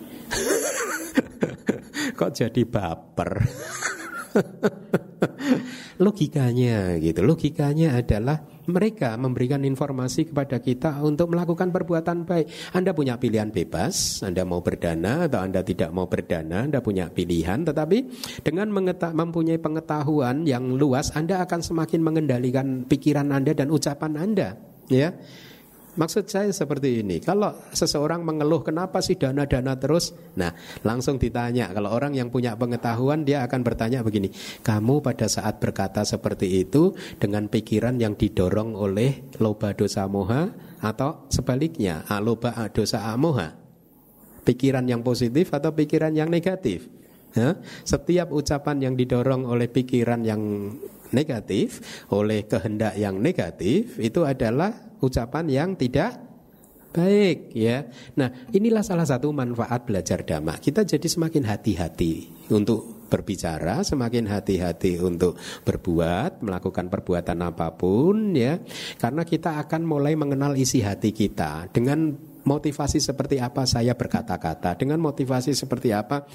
[2.18, 3.30] Kok jadi baper?
[6.04, 7.20] logikanya gitu.
[7.22, 12.46] Logikanya adalah mereka memberikan informasi kepada kita untuk melakukan perbuatan baik.
[12.74, 17.66] Anda punya pilihan bebas, Anda mau berdana atau Anda tidak mau berdana, Anda punya pilihan,
[17.66, 17.98] tetapi
[18.46, 24.54] dengan mempunyai pengetahuan yang luas, Anda akan semakin mengendalikan pikiran Anda dan ucapan Anda,
[24.86, 25.14] ya.
[25.92, 31.68] Maksud saya seperti ini, kalau seseorang mengeluh kenapa sih dana-dana terus, nah langsung ditanya.
[31.68, 34.32] Kalau orang yang punya pengetahuan dia akan bertanya begini,
[34.64, 40.48] kamu pada saat berkata seperti itu dengan pikiran yang didorong oleh loba dosa moha
[40.80, 43.52] atau sebaliknya aloba dosa amoha,
[44.48, 46.88] pikiran yang positif atau pikiran yang negatif.
[47.84, 50.40] Setiap ucapan yang didorong oleh pikiran yang
[51.12, 56.18] negatif, oleh kehendak yang negatif itu adalah ucapan yang tidak
[56.92, 57.88] baik ya.
[58.20, 60.60] Nah, inilah salah satu manfaat belajar dhamma.
[60.60, 68.60] Kita jadi semakin hati-hati untuk berbicara, semakin hati-hati untuk berbuat, melakukan perbuatan apa pun ya.
[69.00, 75.00] Karena kita akan mulai mengenal isi hati kita dengan motivasi seperti apa saya berkata-kata, dengan
[75.00, 76.28] motivasi seperti apa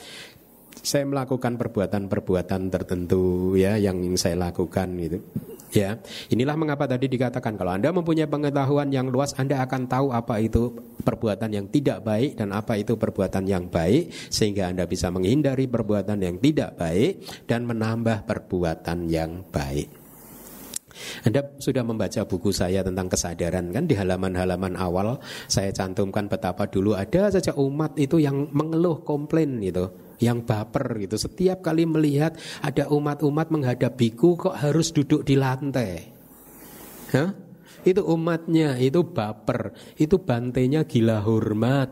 [0.81, 5.19] saya melakukan perbuatan-perbuatan tertentu ya yang saya lakukan gitu.
[5.75, 5.99] Ya,
[6.31, 10.71] inilah mengapa tadi dikatakan kalau Anda mempunyai pengetahuan yang luas, Anda akan tahu apa itu
[11.03, 16.23] perbuatan yang tidak baik dan apa itu perbuatan yang baik sehingga Anda bisa menghindari perbuatan
[16.23, 17.19] yang tidak baik
[17.51, 19.91] dan menambah perbuatan yang baik.
[21.27, 26.97] Anda sudah membaca buku saya tentang kesadaran kan di halaman-halaman awal saya cantumkan betapa dulu
[26.97, 31.15] ada saja umat itu yang mengeluh komplain gitu yang baper gitu.
[31.17, 36.09] Setiap kali melihat ada umat-umat menghadap biku kok harus duduk di lantai.
[37.13, 37.31] Hah?
[37.87, 41.89] Itu umatnya, itu baper, itu bantainya gila hormat.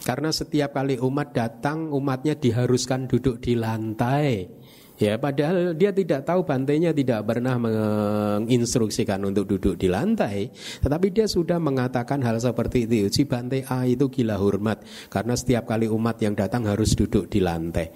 [0.00, 4.59] Karena setiap kali umat datang, umatnya diharuskan duduk di lantai.
[5.00, 10.52] Ya, padahal dia tidak tahu bantainya tidak pernah menginstruksikan untuk duduk di lantai,
[10.84, 13.08] tetapi dia sudah mengatakan hal seperti itu.
[13.08, 17.40] Si bantai A itu gila hormat karena setiap kali umat yang datang harus duduk di
[17.40, 17.88] lantai.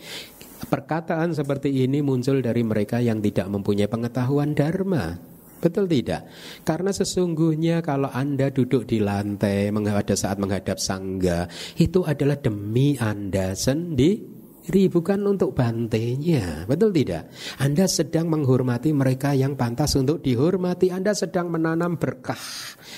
[0.64, 5.20] Perkataan seperti ini muncul dari mereka yang tidak mempunyai pengetahuan dharma.
[5.60, 6.24] Betul tidak?
[6.64, 13.52] Karena sesungguhnya kalau Anda duduk di lantai pada saat menghadap sangga, itu adalah demi Anda
[13.52, 16.64] sendiri diri bukan untuk bantainya.
[16.64, 17.28] Betul tidak?
[17.60, 20.88] Anda sedang menghormati mereka yang pantas untuk dihormati.
[20.88, 22.40] Anda sedang menanam berkah.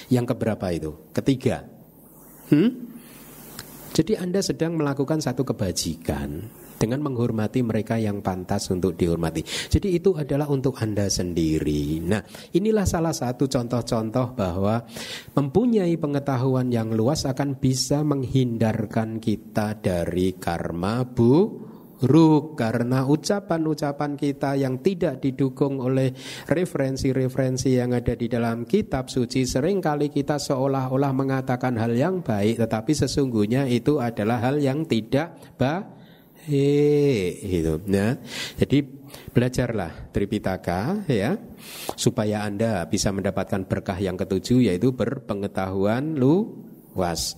[0.06, 1.10] Yang keberapa itu?
[1.10, 1.66] Ketiga.
[2.54, 2.70] Hmm?
[3.90, 6.46] Jadi Anda sedang melakukan satu kebajikan
[6.77, 9.43] dengan menghormati mereka yang pantas untuk dihormati.
[9.45, 12.05] Jadi itu adalah untuk Anda sendiri.
[12.05, 12.22] Nah,
[12.55, 14.85] inilah salah satu contoh-contoh bahwa
[15.35, 21.66] mempunyai pengetahuan yang luas akan bisa menghindarkan kita dari karma bu
[21.97, 26.12] buruk karena ucapan-ucapan kita yang tidak didukung oleh
[26.45, 32.61] referensi-referensi yang ada di dalam kitab suci sering kali kita seolah-olah mengatakan hal yang baik
[32.61, 35.95] tetapi sesungguhnya itu adalah hal yang tidak baik
[36.47, 38.14] Hei, gitu ya.
[38.55, 38.78] Jadi
[39.34, 41.34] belajarlah Tripitaka ya
[41.99, 47.34] supaya Anda bisa mendapatkan berkah yang ketujuh yaitu berpengetahuan luas.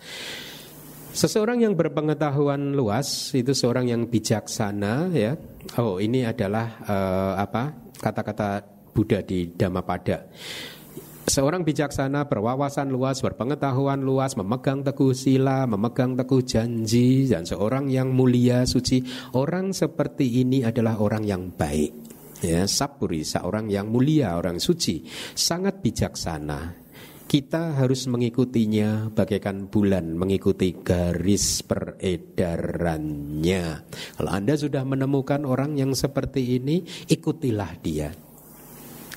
[1.16, 5.40] Seseorang yang berpengetahuan luas itu seorang yang bijaksana ya.
[5.80, 7.88] Oh, ini adalah uh, apa?
[7.98, 10.28] kata-kata Buddha di Dhammapada.
[11.28, 18.16] Seorang bijaksana berwawasan luas, berpengetahuan luas, memegang teguh sila, memegang teguh janji, dan seorang yang
[18.16, 19.04] mulia, suci.
[19.36, 21.92] Orang seperti ini adalah orang yang baik.
[22.40, 25.04] Ya, Sapuri, seorang yang mulia, orang suci,
[25.36, 26.88] sangat bijaksana.
[27.28, 33.64] Kita harus mengikutinya bagaikan bulan mengikuti garis peredarannya.
[34.16, 38.27] Kalau Anda sudah menemukan orang yang seperti ini, ikutilah dia.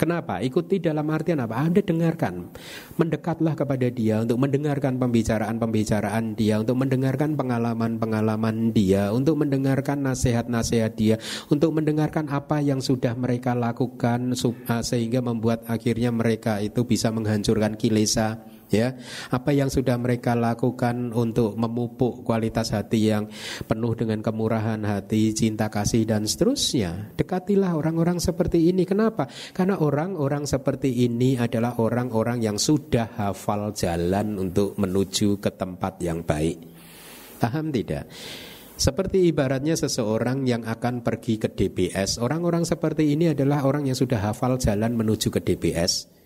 [0.02, 0.42] Kenapa?
[0.42, 1.62] Ikuti dalam artian apa?
[1.62, 2.50] Anda dengarkan.
[2.98, 11.22] Mendekatlah kepada dia untuk mendengarkan pembicaraan-pembicaraan dia, untuk mendengarkan pengalaman-pengalaman dia, untuk mendengarkan nasihat-nasihat dia,
[11.54, 14.34] untuk mendengarkan apa yang sudah mereka lakukan
[14.66, 18.42] ah, sehingga membuat akhirnya mereka itu bisa menghancurkan kilesa
[18.72, 18.96] ya.
[19.30, 23.28] Apa yang sudah mereka lakukan untuk memupuk kualitas hati yang
[23.68, 27.14] penuh dengan kemurahan hati cinta kasih dan seterusnya?
[27.20, 28.88] Dekatilah orang-orang seperti ini.
[28.88, 29.28] Kenapa?
[29.52, 36.24] Karena orang-orang seperti ini adalah orang-orang yang sudah hafal jalan untuk menuju ke tempat yang
[36.24, 36.58] baik.
[37.38, 38.08] Paham tidak?
[38.82, 42.18] Seperti ibaratnya seseorang yang akan pergi ke DBS.
[42.18, 46.21] Orang-orang seperti ini adalah orang yang sudah hafal jalan menuju ke DBS.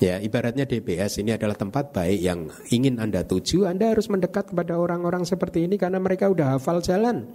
[0.00, 4.80] Ya, ibaratnya DBS ini adalah tempat baik yang ingin Anda tuju, Anda harus mendekat kepada
[4.80, 7.28] orang-orang seperti ini karena mereka udah hafal jalan.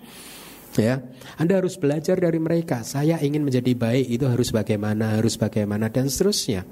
[0.73, 1.05] Ya,
[1.37, 2.81] Anda harus belajar dari mereka.
[2.81, 6.65] Saya ingin menjadi baik itu harus bagaimana, harus bagaimana dan seterusnya.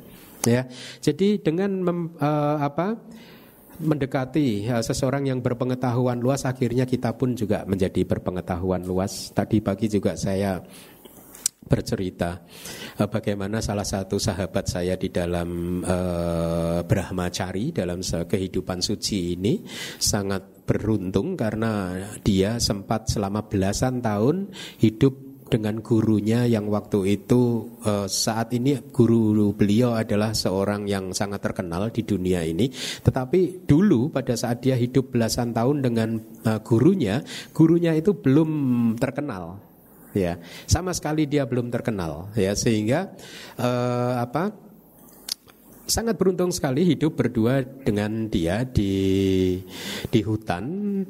[0.49, 0.65] Ya,
[0.97, 2.97] jadi dengan mem, uh, apa?
[3.73, 9.33] mendekati uh, seseorang yang berpengetahuan luas akhirnya kita pun juga menjadi berpengetahuan luas.
[9.33, 10.61] Tadi pagi juga saya
[11.65, 12.43] bercerita
[12.99, 19.63] uh, bagaimana salah satu sahabat saya di dalam uh, Brahmacari dalam kehidupan suci ini
[19.97, 28.09] sangat beruntung karena dia sempat selama belasan tahun hidup dengan gurunya yang waktu itu uh,
[28.09, 32.73] saat ini guru beliau adalah seorang yang sangat terkenal di dunia ini.
[32.73, 36.09] Tetapi dulu pada saat dia hidup belasan tahun dengan
[36.65, 37.21] gurunya
[37.53, 38.49] gurunya itu belum
[38.97, 39.72] terkenal
[40.13, 40.37] ya
[40.69, 43.13] sama sekali dia belum terkenal ya sehingga
[43.57, 44.53] uh, apa
[45.83, 49.59] sangat beruntung sekali hidup berdua dengan dia di
[50.07, 50.65] di hutan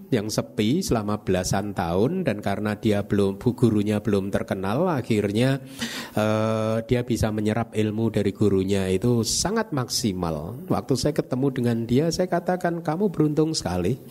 [0.10, 5.62] yang sepi selama belasan tahun dan karena dia belum gurunya belum terkenal akhirnya
[6.18, 10.58] uh, dia bisa menyerap ilmu dari gurunya itu sangat maksimal.
[10.66, 14.02] Waktu saya ketemu dengan dia saya katakan kamu beruntung sekali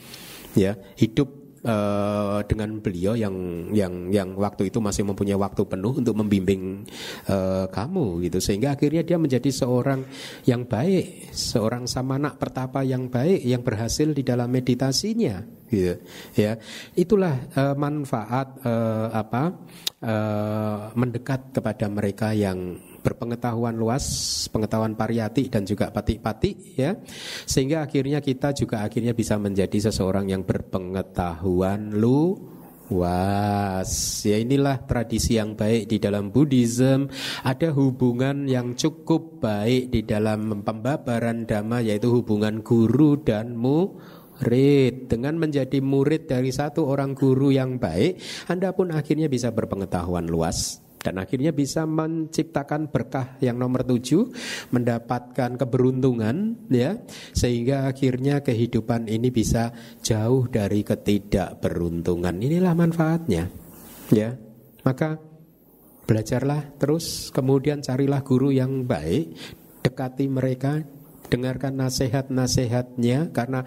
[0.55, 3.35] ya hidup uh, dengan beliau yang
[3.75, 6.87] yang yang waktu itu masih mempunyai waktu penuh untuk membimbing
[7.31, 10.07] uh, kamu gitu sehingga akhirnya dia menjadi seorang
[10.47, 15.97] yang baik, seorang samana pertapa yang baik yang berhasil di dalam meditasinya gitu
[16.37, 16.59] ya.
[16.93, 19.43] Itulah uh, manfaat uh, apa
[20.05, 24.07] uh, mendekat kepada mereka yang berpengetahuan luas,
[24.49, 26.95] pengetahuan pariyati dan juga pati-pati ya.
[27.45, 33.91] Sehingga akhirnya kita juga akhirnya bisa menjadi seseorang yang berpengetahuan luas.
[34.23, 37.11] Ya inilah tradisi yang baik di dalam Buddhism.
[37.43, 45.09] Ada hubungan yang cukup baik di dalam pembabaran dhamma yaitu hubungan guru dan murid.
[45.09, 50.82] Dengan menjadi murid dari satu orang guru yang baik, Anda pun akhirnya bisa berpengetahuan luas
[51.03, 54.31] dan akhirnya bisa menciptakan berkah yang nomor tujuh
[54.71, 57.03] mendapatkan keberuntungan ya.
[57.35, 62.39] Sehingga akhirnya kehidupan ini bisa jauh dari ketidakberuntungan.
[62.39, 63.51] Inilah manfaatnya
[64.15, 64.31] ya.
[64.87, 65.19] Maka
[66.07, 69.35] belajarlah terus kemudian carilah guru yang baik
[69.83, 70.83] dekati mereka
[71.31, 73.65] dengarkan nasihat-nasihatnya karena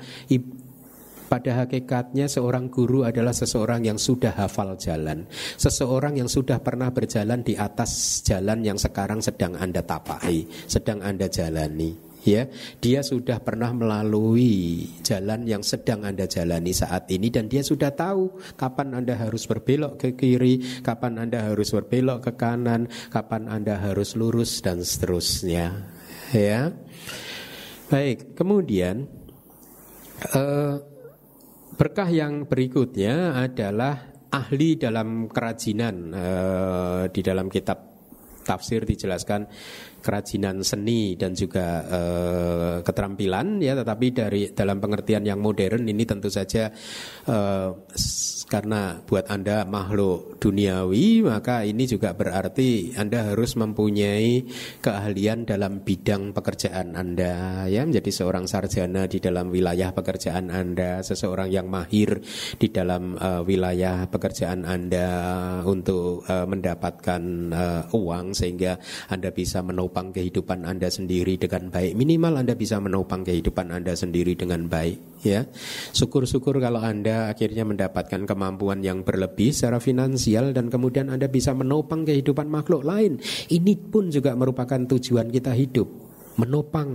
[1.25, 5.25] pada hakikatnya seorang guru adalah seseorang yang sudah hafal jalan.
[5.57, 11.25] Seseorang yang sudah pernah berjalan di atas jalan yang sekarang sedang Anda tapai Sedang Anda
[11.25, 12.49] jalani ya.
[12.81, 18.41] Dia sudah pernah melalui jalan yang sedang anda jalani saat ini dan dia sudah tahu
[18.57, 24.17] kapan anda harus berbelok ke kiri kapan anda harus berbelok ke kanan kapan anda harus
[24.17, 25.85] lurus dan seterusnya
[26.33, 26.73] ya.
[27.85, 29.05] Baik kemudian
[30.33, 30.81] uh,
[31.75, 37.95] Berkah yang berikutnya adalah ahli dalam kerajinan uh, di dalam kitab
[38.47, 39.43] tafsir dijelaskan
[40.05, 43.73] kerajinan seni dan juga uh, keterampilan ya.
[43.73, 46.69] Tetapi dari dalam pengertian yang modern ini tentu saja
[47.25, 47.73] uh,
[48.45, 54.45] karena buat Anda makhluk duniawi maka ini juga berarti Anda harus mempunyai
[54.85, 57.81] keahlian dalam bidang pekerjaan Anda ya.
[57.81, 62.21] Menjadi seorang sarjana di dalam wilayah pekerjaan Anda seseorang yang mahir
[62.61, 65.09] di dalam uh, wilayah pekerjaan Anda
[65.65, 68.77] untuk uh, mendapatkan uh, uang sehingga
[69.09, 74.35] Anda bisa menopang kehidupan Anda sendiri dengan baik minimal Anda bisa menopang kehidupan Anda sendiri
[74.35, 75.47] dengan baik ya
[75.95, 82.03] syukur-syukur kalau Anda akhirnya mendapatkan kemampuan yang berlebih secara finansial dan kemudian Anda bisa menopang
[82.03, 83.23] kehidupan makhluk lain.
[83.47, 85.87] Ini pun juga merupakan tujuan kita hidup
[86.35, 86.91] menopang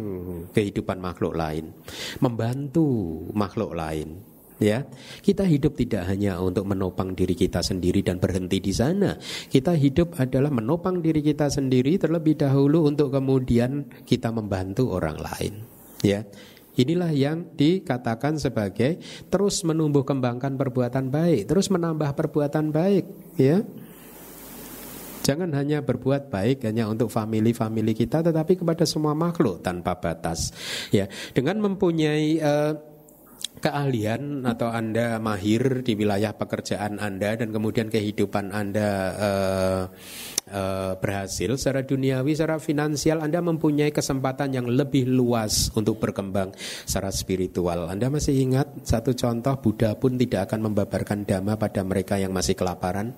[0.53, 1.72] kehidupan makhluk lain,
[2.20, 2.84] membantu
[3.32, 4.30] makhluk lain.
[4.61, 4.84] Ya,
[5.24, 9.16] kita hidup tidak hanya untuk menopang diri kita sendiri dan berhenti di sana.
[9.48, 15.64] Kita hidup adalah menopang diri kita sendiri terlebih dahulu untuk kemudian kita membantu orang lain.
[16.04, 16.28] Ya,
[16.78, 23.04] Inilah yang dikatakan sebagai terus menumbuh kembangkan perbuatan baik, terus menambah perbuatan baik,
[23.36, 23.61] ya.
[25.20, 30.56] Jangan hanya berbuat baik hanya untuk family-family kita tetapi kepada semua makhluk tanpa batas.
[30.88, 32.72] Ya, dengan mempunyai uh,
[33.61, 39.82] keahlian atau Anda mahir di wilayah pekerjaan Anda dan kemudian kehidupan Anda uh,
[40.50, 46.56] uh, berhasil secara duniawi, secara finansial Anda mempunyai kesempatan yang lebih luas untuk berkembang
[46.88, 47.92] secara spiritual.
[47.92, 52.56] Anda masih ingat satu contoh Buddha pun tidak akan membabarkan dhamma pada mereka yang masih
[52.56, 53.12] kelaparan?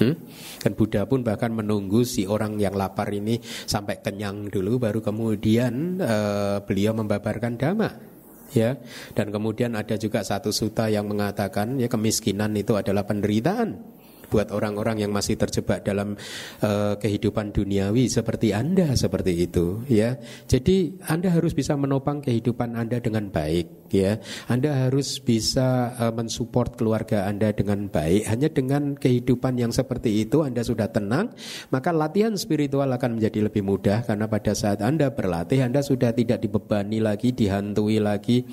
[0.00, 0.16] Hmm?
[0.64, 6.00] Dan Buddha pun bahkan menunggu si orang yang lapar ini sampai kenyang dulu baru kemudian
[6.00, 8.09] uh, beliau membabarkan dhamma
[8.54, 8.76] ya
[9.14, 15.02] dan kemudian ada juga satu suta yang mengatakan ya kemiskinan itu adalah penderitaan buat orang-orang
[15.02, 16.14] yang masih terjebak dalam
[16.62, 20.14] uh, kehidupan duniawi seperti Anda seperti itu ya.
[20.46, 24.22] Jadi Anda harus bisa menopang kehidupan Anda dengan baik ya.
[24.46, 28.26] Anda harus bisa uh, mensupport keluarga Anda dengan baik.
[28.30, 31.34] Hanya dengan kehidupan yang seperti itu Anda sudah tenang,
[31.74, 36.42] maka latihan spiritual akan menjadi lebih mudah karena pada saat Anda berlatih Anda sudah tidak
[36.42, 38.46] dibebani lagi, dihantui lagi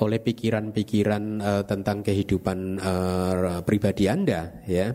[0.00, 4.94] oleh pikiran-pikiran uh, tentang kehidupan uh, pribadi Anda ya.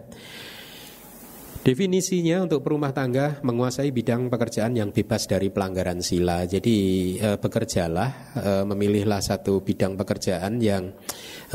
[1.64, 6.43] Definisinya untuk perumah tangga menguasai bidang pekerjaan yang bebas dari pelanggaran sila.
[6.43, 6.76] Jadi
[7.16, 10.91] e, bekerjalah, e, memilihlah satu bidang pekerjaan yang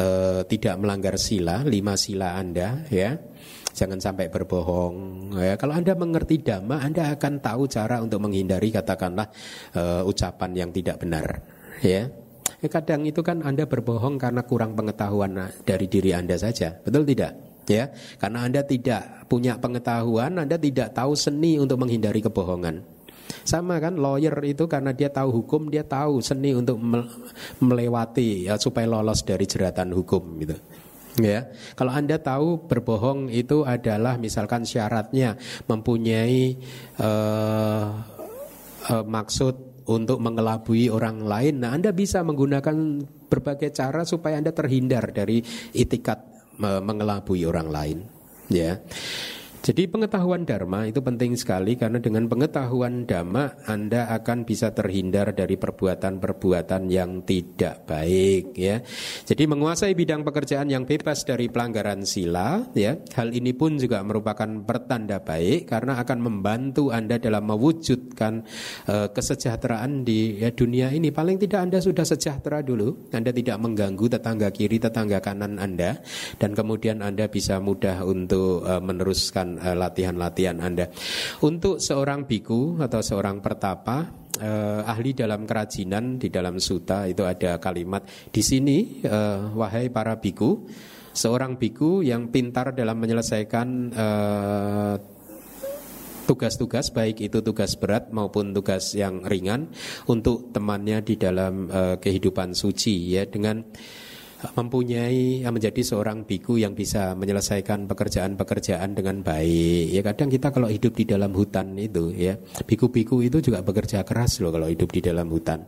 [0.00, 0.06] e,
[0.48, 3.20] tidak melanggar sila, lima sila Anda, ya.
[3.76, 4.96] Jangan sampai berbohong.
[5.44, 9.28] Ya, kalau Anda mengerti dhamma, Anda akan tahu cara untuk menghindari katakanlah
[10.02, 11.46] ucapan yang tidak benar,
[11.84, 12.10] ya.
[12.64, 17.47] Kadang itu kan Anda berbohong karena kurang pengetahuan dari diri Anda saja, betul tidak?
[17.68, 22.98] Ya karena anda tidak punya pengetahuan anda tidak tahu seni untuk menghindari kebohongan.
[23.44, 26.80] Sama kan lawyer itu karena dia tahu hukum dia tahu seni untuk
[27.60, 30.56] melewati ya, supaya lolos dari jeratan hukum gitu.
[31.18, 35.34] Ya kalau anda tahu berbohong itu adalah misalkan syaratnya
[35.66, 36.56] mempunyai
[37.02, 37.90] uh,
[38.86, 45.10] uh, maksud untuk mengelabui orang lain nah anda bisa menggunakan berbagai cara supaya anda terhindar
[45.10, 45.42] dari
[45.74, 47.98] itikat mengelabui orang lain
[48.50, 48.82] ya
[49.58, 55.58] jadi pengetahuan dharma itu penting sekali karena dengan pengetahuan dhamma Anda akan bisa terhindar dari
[55.58, 58.78] perbuatan-perbuatan yang tidak baik ya.
[59.26, 62.94] Jadi menguasai bidang pekerjaan yang bebas dari pelanggaran sila ya.
[63.18, 68.46] Hal ini pun juga merupakan pertanda baik karena akan membantu Anda dalam mewujudkan
[68.86, 71.10] uh, kesejahteraan di ya, dunia ini.
[71.10, 73.10] Paling tidak Anda sudah sejahtera dulu.
[73.10, 75.98] Anda tidak mengganggu tetangga kiri, tetangga kanan Anda
[76.38, 80.86] dan kemudian Anda bisa mudah untuk uh, meneruskan melakukan uh, latihan-latihan Anda.
[81.44, 84.04] Untuk seorang biku atau seorang pertapa
[84.40, 90.20] uh, ahli dalam kerajinan di dalam suta itu ada kalimat di sini uh, wahai para
[90.20, 90.68] biku
[91.16, 94.94] seorang biku yang pintar dalam menyelesaikan uh,
[96.28, 99.72] tugas-tugas baik itu tugas berat maupun tugas yang ringan
[100.12, 103.64] untuk temannya di dalam uh, kehidupan suci ya dengan
[104.38, 109.90] mempunyai menjadi seorang biku yang bisa menyelesaikan pekerjaan-pekerjaan dengan baik.
[109.90, 114.38] Ya kadang kita kalau hidup di dalam hutan itu ya, biku-biku itu juga bekerja keras
[114.38, 115.66] loh kalau hidup di dalam hutan.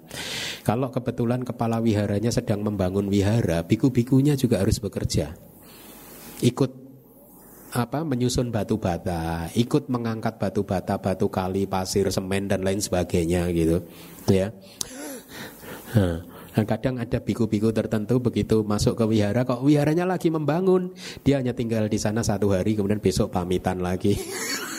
[0.62, 5.34] Kalau kebetulan kepala wiharanya sedang membangun wihara, biku-bikunya juga harus bekerja.
[6.40, 6.70] Ikut
[7.70, 13.46] apa menyusun batu bata, ikut mengangkat batu bata, batu kali, pasir, semen dan lain sebagainya
[13.50, 13.82] gitu,
[14.30, 14.50] ya.
[16.51, 20.90] Nah, kadang ada biku-biku tertentu begitu masuk ke wihara, kok wiharanya lagi membangun,
[21.22, 24.18] dia hanya tinggal di sana satu hari, kemudian besok pamitan lagi.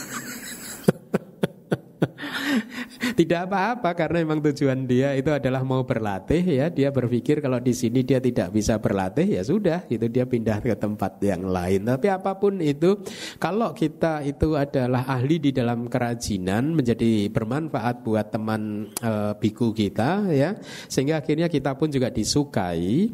[3.21, 6.73] Tidak apa-apa karena memang tujuan dia itu adalah mau berlatih ya.
[6.73, 10.73] Dia berpikir kalau di sini dia tidak bisa berlatih ya sudah itu dia pindah ke
[10.73, 11.85] tempat yang lain.
[11.85, 12.97] Tapi apa pun itu
[13.37, 20.25] kalau kita itu adalah ahli di dalam kerajinan menjadi bermanfaat buat teman e, biku kita
[20.33, 20.57] ya
[20.89, 23.13] sehingga akhirnya kita pun juga disukai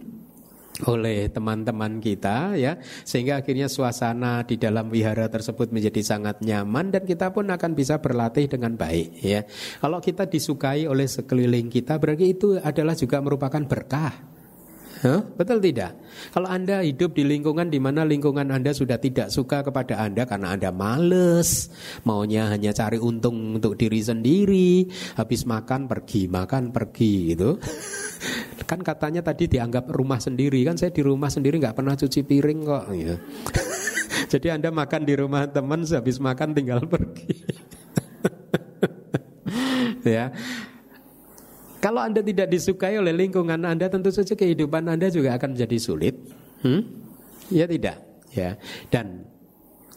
[0.86, 2.78] oleh teman-teman kita ya.
[3.02, 7.98] Sehingga akhirnya suasana di dalam wihara tersebut menjadi sangat nyaman dan kita pun akan bisa
[7.98, 9.42] berlatih dengan baik ya.
[9.82, 14.37] Kalau kita disukai oleh sekeliling kita berarti itu adalah juga merupakan berkah
[14.98, 15.22] Huh?
[15.38, 15.94] Betul tidak?
[16.34, 20.58] Kalau Anda hidup di lingkungan di mana lingkungan Anda sudah tidak suka kepada Anda karena
[20.58, 21.70] Anda males,
[22.02, 27.62] maunya hanya cari untung untuk diri sendiri, habis makan pergi, makan pergi gitu.
[28.70, 32.60] kan katanya tadi dianggap rumah sendiri, kan saya di rumah sendiri nggak pernah cuci piring
[32.66, 32.86] kok.
[32.98, 33.16] Ya.
[34.34, 37.38] Jadi Anda makan di rumah teman, habis makan tinggal pergi.
[40.08, 40.32] ya
[41.88, 46.20] kalau Anda tidak disukai oleh lingkungan Anda, tentu saja kehidupan Anda juga akan menjadi sulit.
[46.60, 46.84] Hmm?
[47.48, 48.04] Ya tidak.
[48.36, 48.60] Ya.
[48.92, 49.24] Dan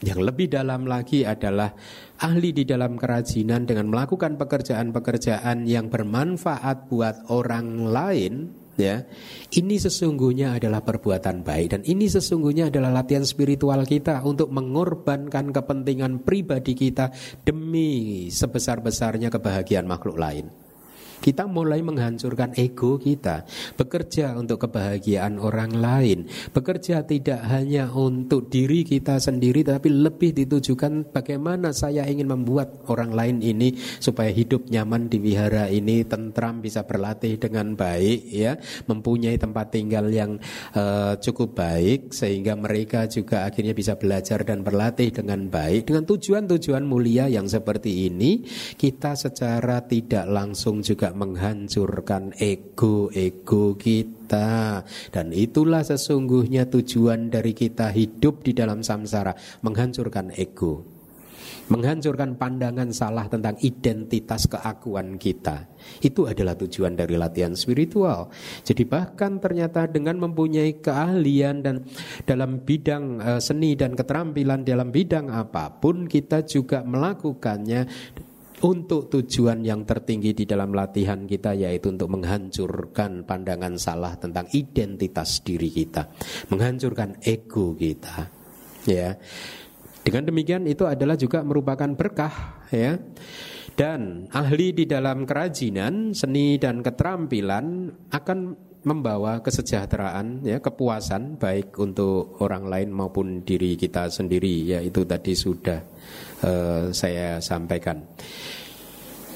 [0.07, 1.75] yang lebih dalam lagi adalah
[2.23, 9.03] ahli di dalam kerajinan dengan melakukan pekerjaan-pekerjaan yang bermanfaat buat orang lain ya
[9.59, 16.25] ini sesungguhnya adalah perbuatan baik dan ini sesungguhnya adalah latihan spiritual kita untuk mengorbankan kepentingan
[16.25, 17.13] pribadi kita
[17.45, 20.70] demi sebesar-besarnya kebahagiaan makhluk lain
[21.21, 23.45] kita mulai menghancurkan ego kita,
[23.77, 31.13] bekerja untuk kebahagiaan orang lain, bekerja tidak hanya untuk diri kita sendiri, tapi lebih ditujukan
[31.13, 36.89] bagaimana saya ingin membuat orang lain ini supaya hidup nyaman di wihara ini, tentram, bisa
[36.89, 38.57] berlatih dengan baik, ya,
[38.89, 40.41] mempunyai tempat tinggal yang
[40.75, 46.85] uh, cukup baik, sehingga mereka juga akhirnya bisa belajar dan berlatih dengan baik, dengan tujuan-tujuan
[46.89, 48.43] mulia yang seperti ini,
[48.81, 58.47] kita secara tidak langsung juga menghancurkan ego-ego kita dan itulah sesungguhnya tujuan dari kita hidup
[58.47, 61.01] di dalam samsara menghancurkan ego
[61.71, 65.71] menghancurkan pandangan salah tentang identitas keakuan kita.
[66.03, 68.29] Itu adalah tujuan dari latihan spiritual.
[68.67, 71.87] Jadi bahkan ternyata dengan mempunyai keahlian dan
[72.27, 77.87] dalam bidang uh, seni dan keterampilan dalam bidang apa pun kita juga melakukannya
[78.61, 85.41] untuk tujuan yang tertinggi di dalam latihan kita yaitu untuk menghancurkan pandangan salah tentang identitas
[85.41, 86.13] diri kita,
[86.53, 88.29] menghancurkan ego kita.
[88.85, 89.17] Ya.
[90.01, 93.01] Dengan demikian itu adalah juga merupakan berkah ya.
[93.77, 98.39] Dan ahli di dalam kerajinan, seni dan keterampilan akan
[98.81, 105.37] membawa kesejahteraan ya kepuasan baik untuk orang lain maupun diri kita sendiri ya itu tadi
[105.37, 105.85] sudah
[106.45, 108.05] uh, saya sampaikan.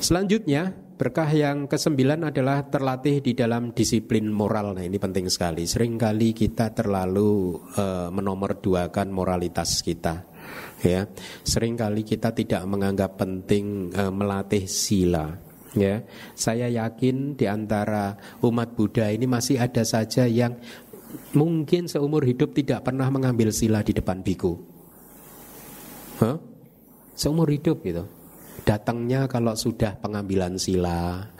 [0.05, 4.79] Selanjutnya berkah yang kesembilan adalah terlatih di dalam disiplin moral.
[4.79, 5.67] Nah ini penting sekali.
[5.67, 10.31] Seringkali kita terlalu uh, menomorduakan moralitas kita.
[10.85, 11.09] Ya,
[11.41, 15.41] sering kali kita tidak menganggap penting uh, melatih sila.
[15.75, 16.05] Ya,
[16.39, 20.61] saya yakin di antara umat Buddha ini masih ada saja yang
[21.35, 24.55] mungkin seumur hidup tidak pernah mengambil sila di depan biku.
[26.23, 26.54] Huh?
[27.15, 28.05] Seumur hidup gitu.
[28.67, 31.31] Datangnya kalau sudah pengambilan sila.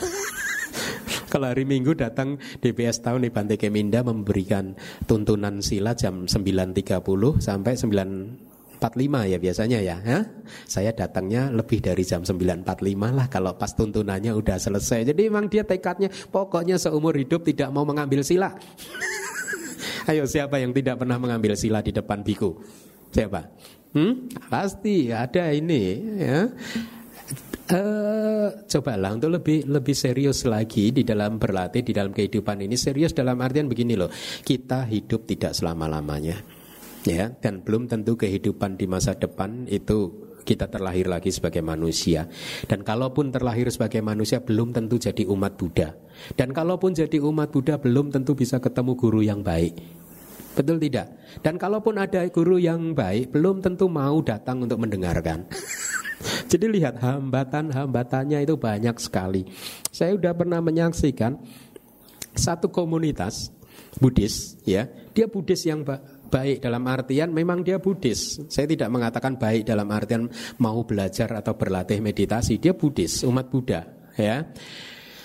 [1.33, 7.03] kalau hari Minggu datang DPS tahun di Bante Keminda memberikan tuntunan sila jam 9.30
[7.43, 8.55] sampai 9
[8.85, 9.97] 9.45 ya biasanya ya.
[10.05, 10.21] ya.
[10.69, 15.09] Saya datangnya lebih dari jam 9.45 lah kalau pas tuntunannya udah selesai.
[15.09, 18.53] Jadi memang dia tekadnya pokoknya seumur hidup tidak mau mengambil sila.
[20.11, 22.61] Ayo siapa yang tidak pernah mengambil sila di depan biku?
[23.09, 23.41] Siapa?
[23.95, 24.27] Hmm?
[24.51, 25.83] Pasti ada ini
[26.19, 26.51] ya.
[27.65, 32.77] Uh, cobalah untuk lebih lebih serius lagi di dalam berlatih di dalam kehidupan ini.
[32.77, 34.13] Serius dalam artian begini loh
[34.45, 36.37] kita hidup tidak selama lamanya
[37.07, 37.33] ya.
[37.33, 42.29] Dan belum tentu kehidupan di masa depan itu kita terlahir lagi sebagai manusia.
[42.69, 45.97] Dan kalaupun terlahir sebagai manusia belum tentu jadi umat Buddha.
[46.37, 50.04] Dan kalaupun jadi umat Buddha belum tentu bisa ketemu guru yang baik
[50.55, 51.11] betul tidak
[51.43, 55.45] dan kalaupun ada guru yang baik belum tentu mau datang untuk mendengarkan
[56.25, 59.45] Jadi lihat hambatan-hambatannya itu banyak sekali.
[59.93, 61.37] Saya sudah pernah menyaksikan
[62.33, 63.53] satu komunitas
[63.95, 65.87] Buddhis, ya, dia Buddhis yang
[66.27, 68.43] baik dalam artian memang dia Buddhis.
[68.51, 70.27] Saya tidak mengatakan baik dalam artian
[70.59, 72.59] mau belajar atau berlatih meditasi.
[72.59, 73.87] Dia Buddhis, umat Buddha,
[74.19, 74.51] ya.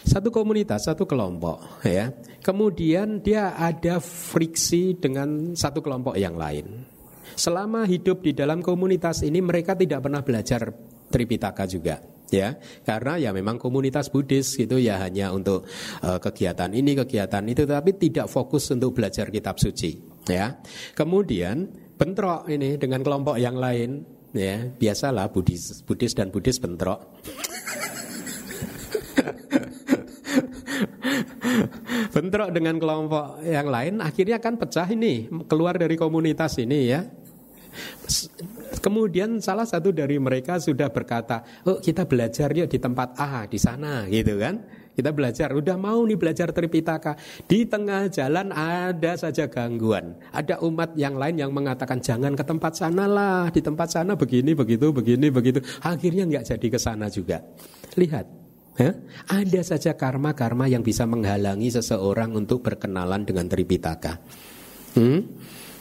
[0.06, 2.12] Satu komunitas, satu kelompok, ya.
[2.40, 6.88] Kemudian dia ada friksi dengan satu kelompok yang lain.
[7.36, 10.74] Selama hidup di dalam komunitas ini mereka tidak pernah belajar
[11.10, 11.98] Tripitaka juga
[12.30, 12.54] ya
[12.86, 15.66] karena ya memang komunitas Buddhis gitu ya hanya untuk
[16.06, 19.98] uh, kegiatan ini kegiatan itu tapi tidak fokus untuk belajar kitab suci
[20.30, 20.62] ya
[20.94, 21.66] kemudian
[21.98, 27.02] bentrok ini dengan kelompok yang lain ya biasalah Buddhis Buddhis dan Buddhis bentrok
[32.14, 37.02] bentrok dengan kelompok yang lain akhirnya kan pecah ini keluar dari komunitas ini ya
[38.80, 43.60] Kemudian salah satu dari mereka sudah berkata, "Oh, kita belajar yuk di tempat A di
[43.60, 44.64] sana." gitu kan.
[45.00, 47.16] Kita belajar, udah mau nih belajar Tripitaka.
[47.48, 50.20] Di tengah jalan ada saja gangguan.
[50.36, 54.52] Ada umat yang lain yang mengatakan jangan ke tempat sana lah, di tempat sana begini,
[54.52, 55.64] begitu, begini, begitu.
[55.80, 57.40] Akhirnya nggak jadi ke sana juga.
[57.96, 58.28] Lihat,
[58.80, 58.96] ya?
[59.28, 64.24] ada saja karma-karma yang bisa menghalangi seseorang untuk berkenalan dengan Tripitaka.
[64.96, 65.22] Hmm?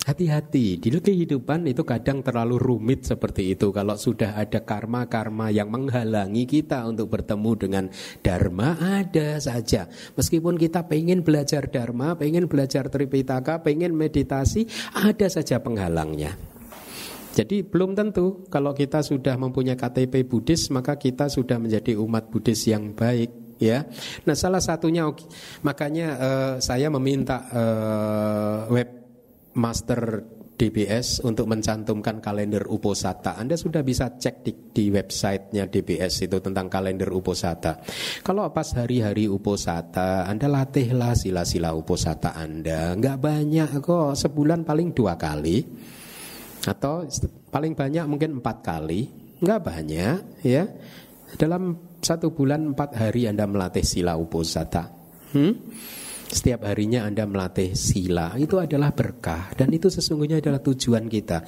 [0.08, 3.68] Hati-hati, di kehidupan itu kadang terlalu rumit seperti itu.
[3.76, 7.84] Kalau sudah ada karma-karma yang menghalangi kita untuk bertemu dengan
[8.24, 9.84] Dharma, ada saja.
[10.16, 14.64] Meskipun kita pengen belajar Dharma, pengen belajar Tripitaka, pengen meditasi,
[14.96, 16.40] ada saja penghalangnya.
[17.34, 22.66] Jadi belum tentu kalau kita sudah mempunyai KTP Buddhis maka kita sudah menjadi umat Buddhis
[22.66, 23.84] yang baik ya.
[24.24, 25.06] Nah salah satunya
[25.62, 28.88] makanya uh, saya meminta uh, web
[29.58, 30.22] master
[30.58, 33.38] DBS untuk mencantumkan kalender Uposata.
[33.38, 37.78] Anda sudah bisa cek di, di websitenya DBS itu tentang kalender Uposata.
[38.26, 42.98] Kalau pas hari-hari Uposata, Anda latihlah sila-sila Uposata Anda.
[42.98, 45.62] Nggak banyak kok, sebulan paling dua kali.
[46.68, 47.08] Atau
[47.48, 49.08] paling banyak mungkin empat kali.
[49.40, 50.68] Nggak banyak ya.
[51.40, 54.88] Dalam satu bulan empat hari Anda melatih sila Uposata.
[55.32, 55.52] Hmm?
[56.28, 58.36] Setiap harinya Anda melatih sila.
[58.36, 61.40] Itu adalah berkah Dan itu sesungguhnya adalah tujuan kita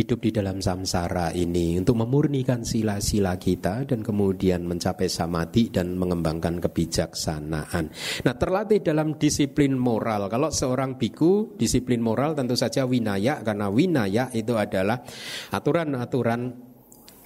[0.00, 6.64] Hidup di dalam samsara ini Untuk memurnikan sila-sila kita Dan kemudian mencapai samadhi Dan mengembangkan
[6.64, 7.92] kebijaksanaan.
[8.24, 10.32] Nah terlatih dalam disiplin moral.
[10.32, 15.04] Kalau seorang biku Disiplin moral tentu saja winaya Karena winaya itu adalah
[15.52, 16.71] Aturan-aturan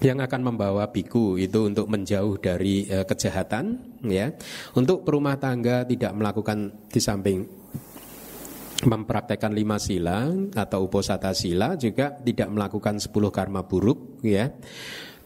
[0.04, 4.28] yang akan membawa biku itu untuk menjauh dari e, kejahatan ya
[4.76, 7.38] untuk perumah tangga tidak melakukan di samping
[8.84, 14.52] mempraktekkan lima sila atau uposata sila juga tidak melakukan sepuluh karma buruk ya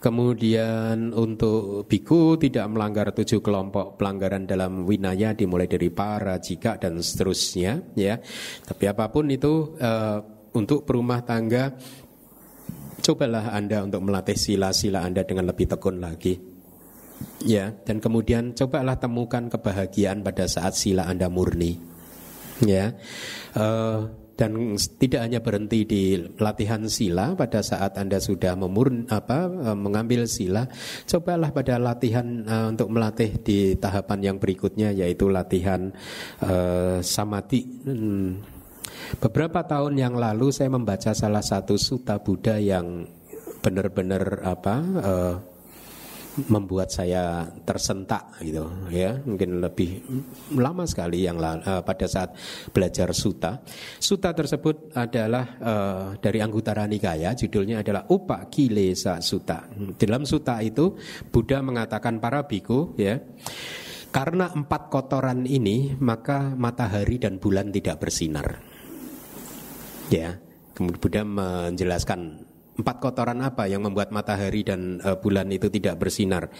[0.01, 6.97] Kemudian untuk biku tidak melanggar tujuh kelompok pelanggaran dalam winaya dimulai dari para jika dan
[7.05, 8.17] seterusnya ya.
[8.65, 9.91] Tapi apa pun itu e,
[10.57, 11.77] untuk perumah tangga
[13.01, 16.37] Cobalah Anda untuk melatih sila-sila Anda dengan lebih tekun lagi.
[17.41, 21.77] Ya, dan kemudian cobalah temukan kebahagiaan pada saat sila Anda murni.
[22.61, 22.93] Ya.
[23.57, 29.77] Uh, dan tidak hanya berhenti di latihan sila pada saat Anda sudah memurn apa uh,
[29.77, 30.65] mengambil sila,
[31.05, 35.93] cobalah pada latihan uh, untuk melatih di tahapan yang berikutnya yaitu latihan
[36.41, 37.61] uh, samadhi.
[37.85, 38.60] Hmm
[39.21, 43.05] Beberapa tahun yang lalu saya membaca salah satu suta Buddha yang
[43.61, 45.35] benar-benar apa uh,
[46.47, 49.19] membuat saya tersentak gitu ya.
[49.19, 49.99] Mungkin lebih
[50.55, 52.31] lama sekali yang uh, pada saat
[52.71, 53.59] belajar suta.
[53.99, 59.67] Suta tersebut adalah uh, dari Anggutara Nikaya judulnya adalah Upa Kilesa Suta
[59.99, 60.95] dalam suta itu
[61.29, 63.19] Buddha mengatakan para biku ya
[64.11, 68.70] karena empat kotoran ini maka matahari dan bulan tidak bersinar
[70.11, 70.43] Ya,
[70.75, 72.43] kemudian Buddha menjelaskan
[72.75, 76.51] empat kotoran apa yang membuat matahari dan uh, bulan itu tidak bersinar.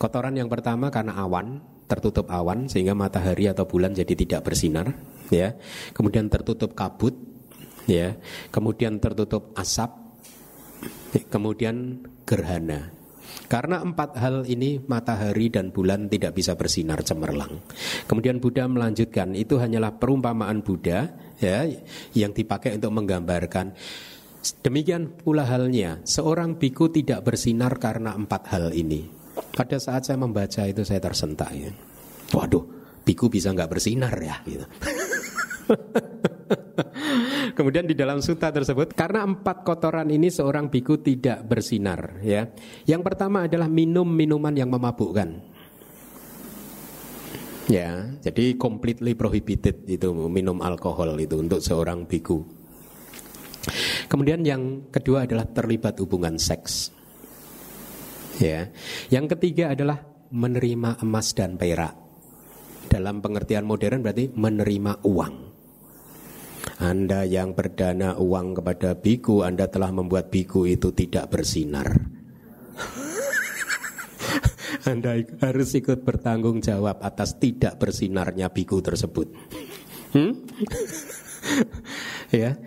[0.00, 4.96] Kotoran yang pertama karena awan, tertutup awan sehingga matahari atau bulan jadi tidak bersinar,
[5.28, 5.52] ya.
[5.92, 7.12] Kemudian tertutup kabut,
[7.84, 8.16] ya.
[8.48, 10.04] Kemudian tertutup asap,
[11.30, 12.90] Kemudian gerhana.
[13.54, 17.62] Karena empat hal ini matahari dan bulan tidak bisa bersinar cemerlang.
[18.10, 21.62] Kemudian Buddha melanjutkan itu hanyalah perumpamaan Buddha ya
[22.18, 23.78] yang dipakai untuk menggambarkan
[24.58, 29.06] demikian pula halnya seorang biku tidak bersinar karena empat hal ini.
[29.54, 31.70] Pada saat saya membaca itu saya tersentak ya.
[32.34, 32.66] Waduh,
[33.06, 34.66] biku bisa nggak bersinar ya gitu.
[37.54, 42.50] Kemudian di dalam suta tersebut karena empat kotoran ini seorang biku tidak bersinar ya.
[42.82, 45.54] Yang pertama adalah minum minuman yang memabukkan.
[47.64, 52.44] Ya, jadi completely prohibited itu minum alkohol itu untuk seorang biku.
[54.10, 56.92] Kemudian yang kedua adalah terlibat hubungan seks.
[58.42, 58.68] Ya.
[59.08, 61.94] Yang ketiga adalah menerima emas dan perak.
[62.90, 65.53] Dalam pengertian modern berarti menerima uang.
[66.82, 71.86] Anda yang berdana uang kepada biku, Anda telah membuat biku itu tidak bersinar.
[74.90, 79.30] Anda harus ikut bertanggung jawab atas tidak bersinarnya biku tersebut.
[80.14, 80.34] Hmm?
[82.42, 82.58] ya,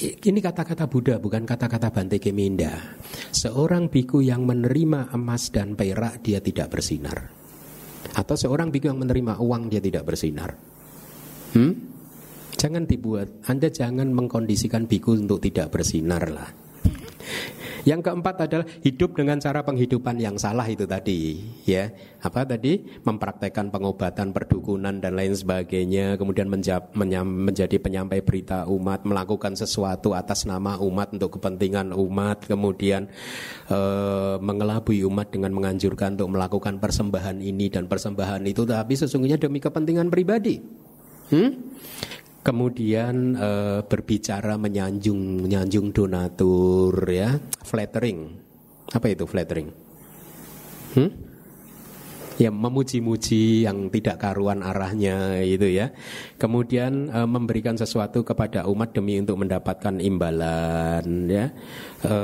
[0.00, 3.00] ini kata-kata Buddha bukan kata-kata Bante Keminda.
[3.32, 7.32] Seorang biku yang menerima emas dan perak dia tidak bersinar.
[8.12, 10.73] Atau seorang biku yang menerima uang dia tidak bersinar.
[12.64, 16.48] Jangan dibuat, Anda jangan mengkondisikan biku untuk tidak bersinar lah.
[17.84, 21.92] Yang keempat adalah hidup dengan cara penghidupan yang salah itu tadi, ya.
[22.24, 22.80] Apa tadi?
[23.04, 30.80] Mempraktekkan pengobatan, perdukunan dan lain sebagainya, kemudian menjadi penyampai berita umat, melakukan sesuatu atas nama
[30.80, 33.12] umat untuk kepentingan umat, kemudian
[33.68, 33.80] e,
[34.40, 40.08] mengelabui umat dengan menganjurkan untuk melakukan persembahan ini dan persembahan itu, tapi sesungguhnya demi kepentingan
[40.08, 40.56] pribadi.
[41.28, 41.52] Hmm?
[42.44, 43.50] Kemudian e,
[43.88, 48.36] berbicara menyanjung menyanjung donatur ya flattering.
[48.92, 49.68] Apa itu flattering?
[50.94, 51.10] Hmm?
[52.34, 55.94] ya memuji-muji yang tidak karuan arahnya itu ya.
[56.36, 61.46] Kemudian e, memberikan sesuatu kepada umat demi untuk mendapatkan imbalan ya.
[62.02, 62.14] E,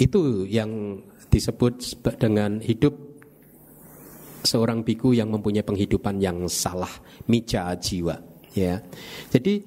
[0.00, 2.94] itu yang disebut dengan hidup
[4.42, 6.90] seorang biku yang mempunyai penghidupan yang salah
[7.30, 8.84] mica jiwa Ya.
[9.32, 9.64] Jadi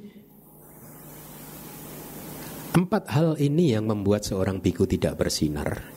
[2.76, 5.96] empat hal ini yang membuat seorang biku tidak bersinar.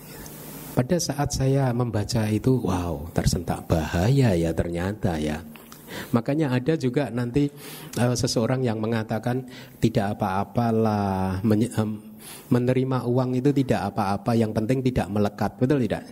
[0.78, 5.42] Pada saat saya membaca itu, wow, tersentak bahaya ya ternyata ya.
[6.14, 7.50] Makanya ada juga nanti
[7.98, 9.48] uh, seseorang yang mengatakan
[9.82, 11.66] tidak apa-apalah men
[12.52, 16.04] menerima uang itu tidak apa-apa, yang penting tidak melekat, betul tidak?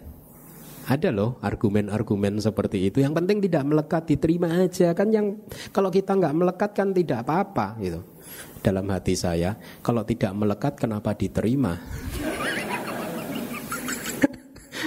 [0.87, 3.03] Ada loh argumen-argumen seperti itu.
[3.03, 4.95] Yang penting tidak melekat, diterima aja.
[4.95, 5.43] Kan yang
[5.75, 8.07] kalau kita nggak melekat kan tidak apa-apa gitu.
[8.63, 11.79] Dalam hati saya, kalau tidak melekat kenapa diterima?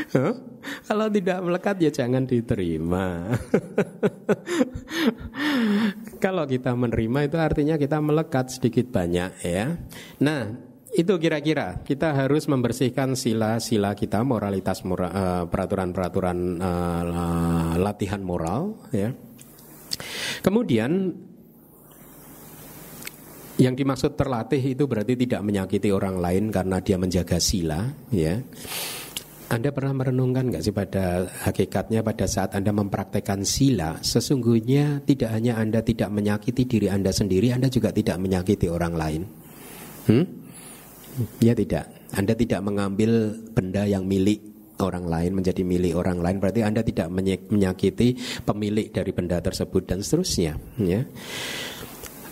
[0.90, 3.30] Kalau tidak melekat ya jangan diterima.
[6.24, 9.78] Kalau kita menerima itu artinya kita melekat sedikit banyak ya.
[10.18, 10.50] Nah,
[10.90, 19.14] itu kira-kira kita harus membersihkan sila-sila kita, moralitas eh, peraturan-peraturan uh, latihan moral ya.
[20.42, 21.14] Kemudian
[23.60, 28.40] yang dimaksud terlatih itu berarti tidak menyakiti orang lain karena dia menjaga sila ya.
[29.50, 35.58] Anda pernah merenungkan nggak sih pada hakikatnya pada saat Anda mempraktekkan sila Sesungguhnya tidak hanya
[35.58, 39.22] Anda tidak menyakiti diri Anda sendiri Anda juga tidak menyakiti orang lain
[40.06, 40.39] hmm?
[41.44, 41.92] Ya tidak.
[42.16, 44.50] Anda tidak mengambil benda yang milik
[44.80, 47.12] orang lain menjadi milik orang lain berarti Anda tidak
[47.52, 48.16] menyakiti
[48.48, 51.04] pemilik dari benda tersebut dan seterusnya ya.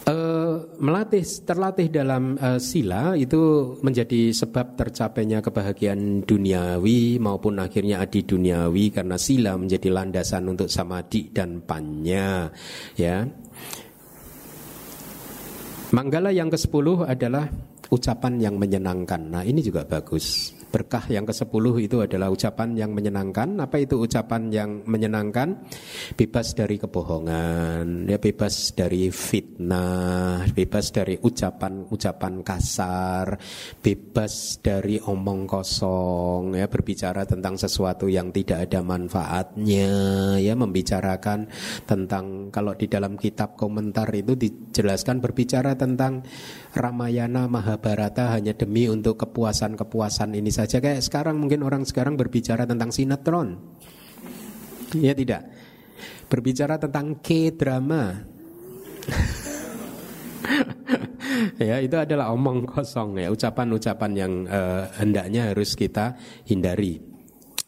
[0.07, 8.23] Uh, melatih terlatih dalam uh, sila itu menjadi sebab tercapainya kebahagiaan duniawi maupun akhirnya adi
[8.23, 12.47] duniawi karena sila menjadi landasan untuk samadhi dan panya
[12.95, 13.27] ya
[15.91, 17.47] Manggala yang ke-10 adalah
[17.93, 19.21] ucapan yang menyenangkan.
[19.31, 20.56] Nah, ini juga bagus.
[20.67, 23.55] Berkah yang ke-10 itu adalah ucapan yang menyenangkan.
[23.63, 25.63] Apa itu ucapan yang menyenangkan?
[26.19, 33.39] Bebas dari kebohongan, ya bebas dari fitnah, bebas dari ucapan-ucapan kasar,
[33.79, 39.91] bebas dari omong kosong, ya berbicara tentang sesuatu yang tidak ada manfaatnya,
[40.37, 41.47] ya membicarakan
[41.87, 46.25] tentang kalau di dalam kitab komentar itu dijelaskan berbicara tentang
[46.75, 52.89] Ramayana Mahabharata hanya demi untuk kepuasan-kepuasan ini saja kayak sekarang mungkin orang sekarang berbicara tentang
[52.89, 53.61] sinetron.
[54.97, 55.45] Ya tidak.
[56.25, 58.25] Berbicara tentang K-drama.
[61.61, 67.16] ya itu adalah omong kosong ya ucapan-ucapan yang uh, hendaknya harus kita hindari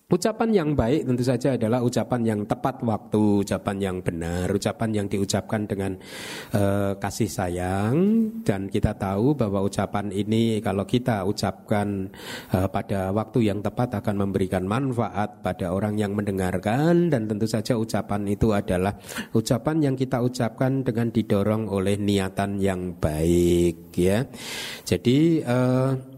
[0.09, 5.05] Ucapan yang baik tentu saja adalah ucapan yang tepat waktu, ucapan yang benar, ucapan yang
[5.05, 6.01] diucapkan dengan
[6.49, 7.93] uh, kasih sayang
[8.41, 12.09] dan kita tahu bahwa ucapan ini kalau kita ucapkan
[12.49, 17.77] uh, pada waktu yang tepat akan memberikan manfaat pada orang yang mendengarkan dan tentu saja
[17.77, 18.97] ucapan itu adalah
[19.37, 24.25] ucapan yang kita ucapkan dengan didorong oleh niatan yang baik ya.
[24.89, 26.08] Jadi uh,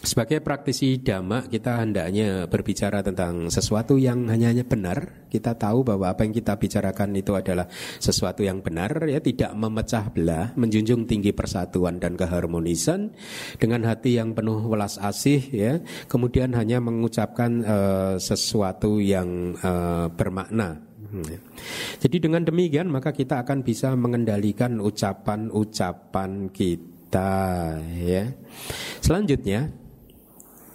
[0.00, 5.28] sebagai praktisi dhamma kita hendaknya berbicara tentang sesuatu yang hanya benar.
[5.30, 7.68] Kita tahu bahwa apa yang kita bicarakan itu adalah
[8.00, 13.12] sesuatu yang benar ya tidak memecah belah, menjunjung tinggi persatuan dan keharmonisan
[13.60, 15.72] dengan hati yang penuh welas asih ya.
[16.08, 21.40] Kemudian hanya mengucapkan uh, sesuatu yang uh, bermakna hmm, ya.
[22.00, 28.24] jadi dengan demikian maka kita akan bisa mengendalikan ucapan-ucapan kita ya.
[29.02, 29.89] Selanjutnya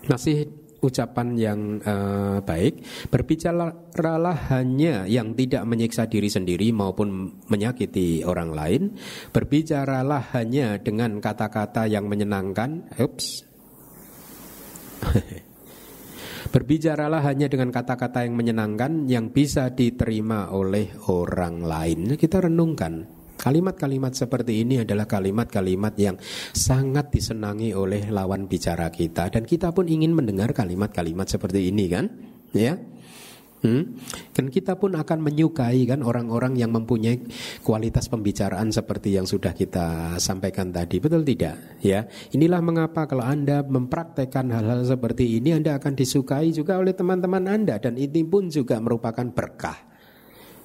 [0.07, 2.85] masih ucapan yang uh, baik.
[3.09, 8.93] Berbicaralah hanya yang tidak menyiksa diri sendiri maupun menyakiti orang lain.
[9.33, 12.93] Berbicaralah hanya dengan kata-kata yang menyenangkan.
[13.01, 13.41] Ups.
[16.53, 22.13] Berbicaralah hanya dengan kata-kata yang menyenangkan yang bisa diterima oleh orang lain.
[22.15, 26.15] Kita renungkan Kalimat-kalimat seperti ini adalah kalimat-kalimat yang
[26.55, 32.05] sangat disenangi oleh lawan bicara kita dan kita pun ingin mendengar kalimat-kalimat seperti ini kan?
[32.55, 32.79] Ya.
[33.65, 33.97] Hmm?
[34.29, 37.17] Dan kita pun akan menyukai kan orang-orang yang mempunyai
[37.65, 41.81] kualitas pembicaraan seperti yang sudah kita sampaikan tadi, betul tidak?
[41.81, 47.49] Ya, inilah mengapa kalau anda mempraktekkan hal-hal seperti ini, anda akan disukai juga oleh teman-teman
[47.49, 49.81] anda dan ini pun juga merupakan berkah.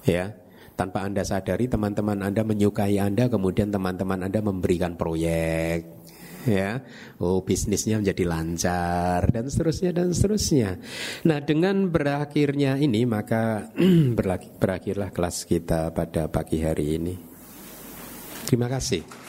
[0.05, 0.37] Ya,
[0.81, 5.85] tanpa Anda sadari teman-teman Anda menyukai Anda kemudian teman-teman Anda memberikan proyek
[6.49, 6.81] ya.
[7.21, 10.81] Oh bisnisnya menjadi lancar dan seterusnya dan seterusnya.
[11.29, 13.69] Nah dengan berakhirnya ini maka
[14.57, 17.15] berakhirlah kelas kita pada pagi hari ini.
[18.49, 19.20] Terima kasih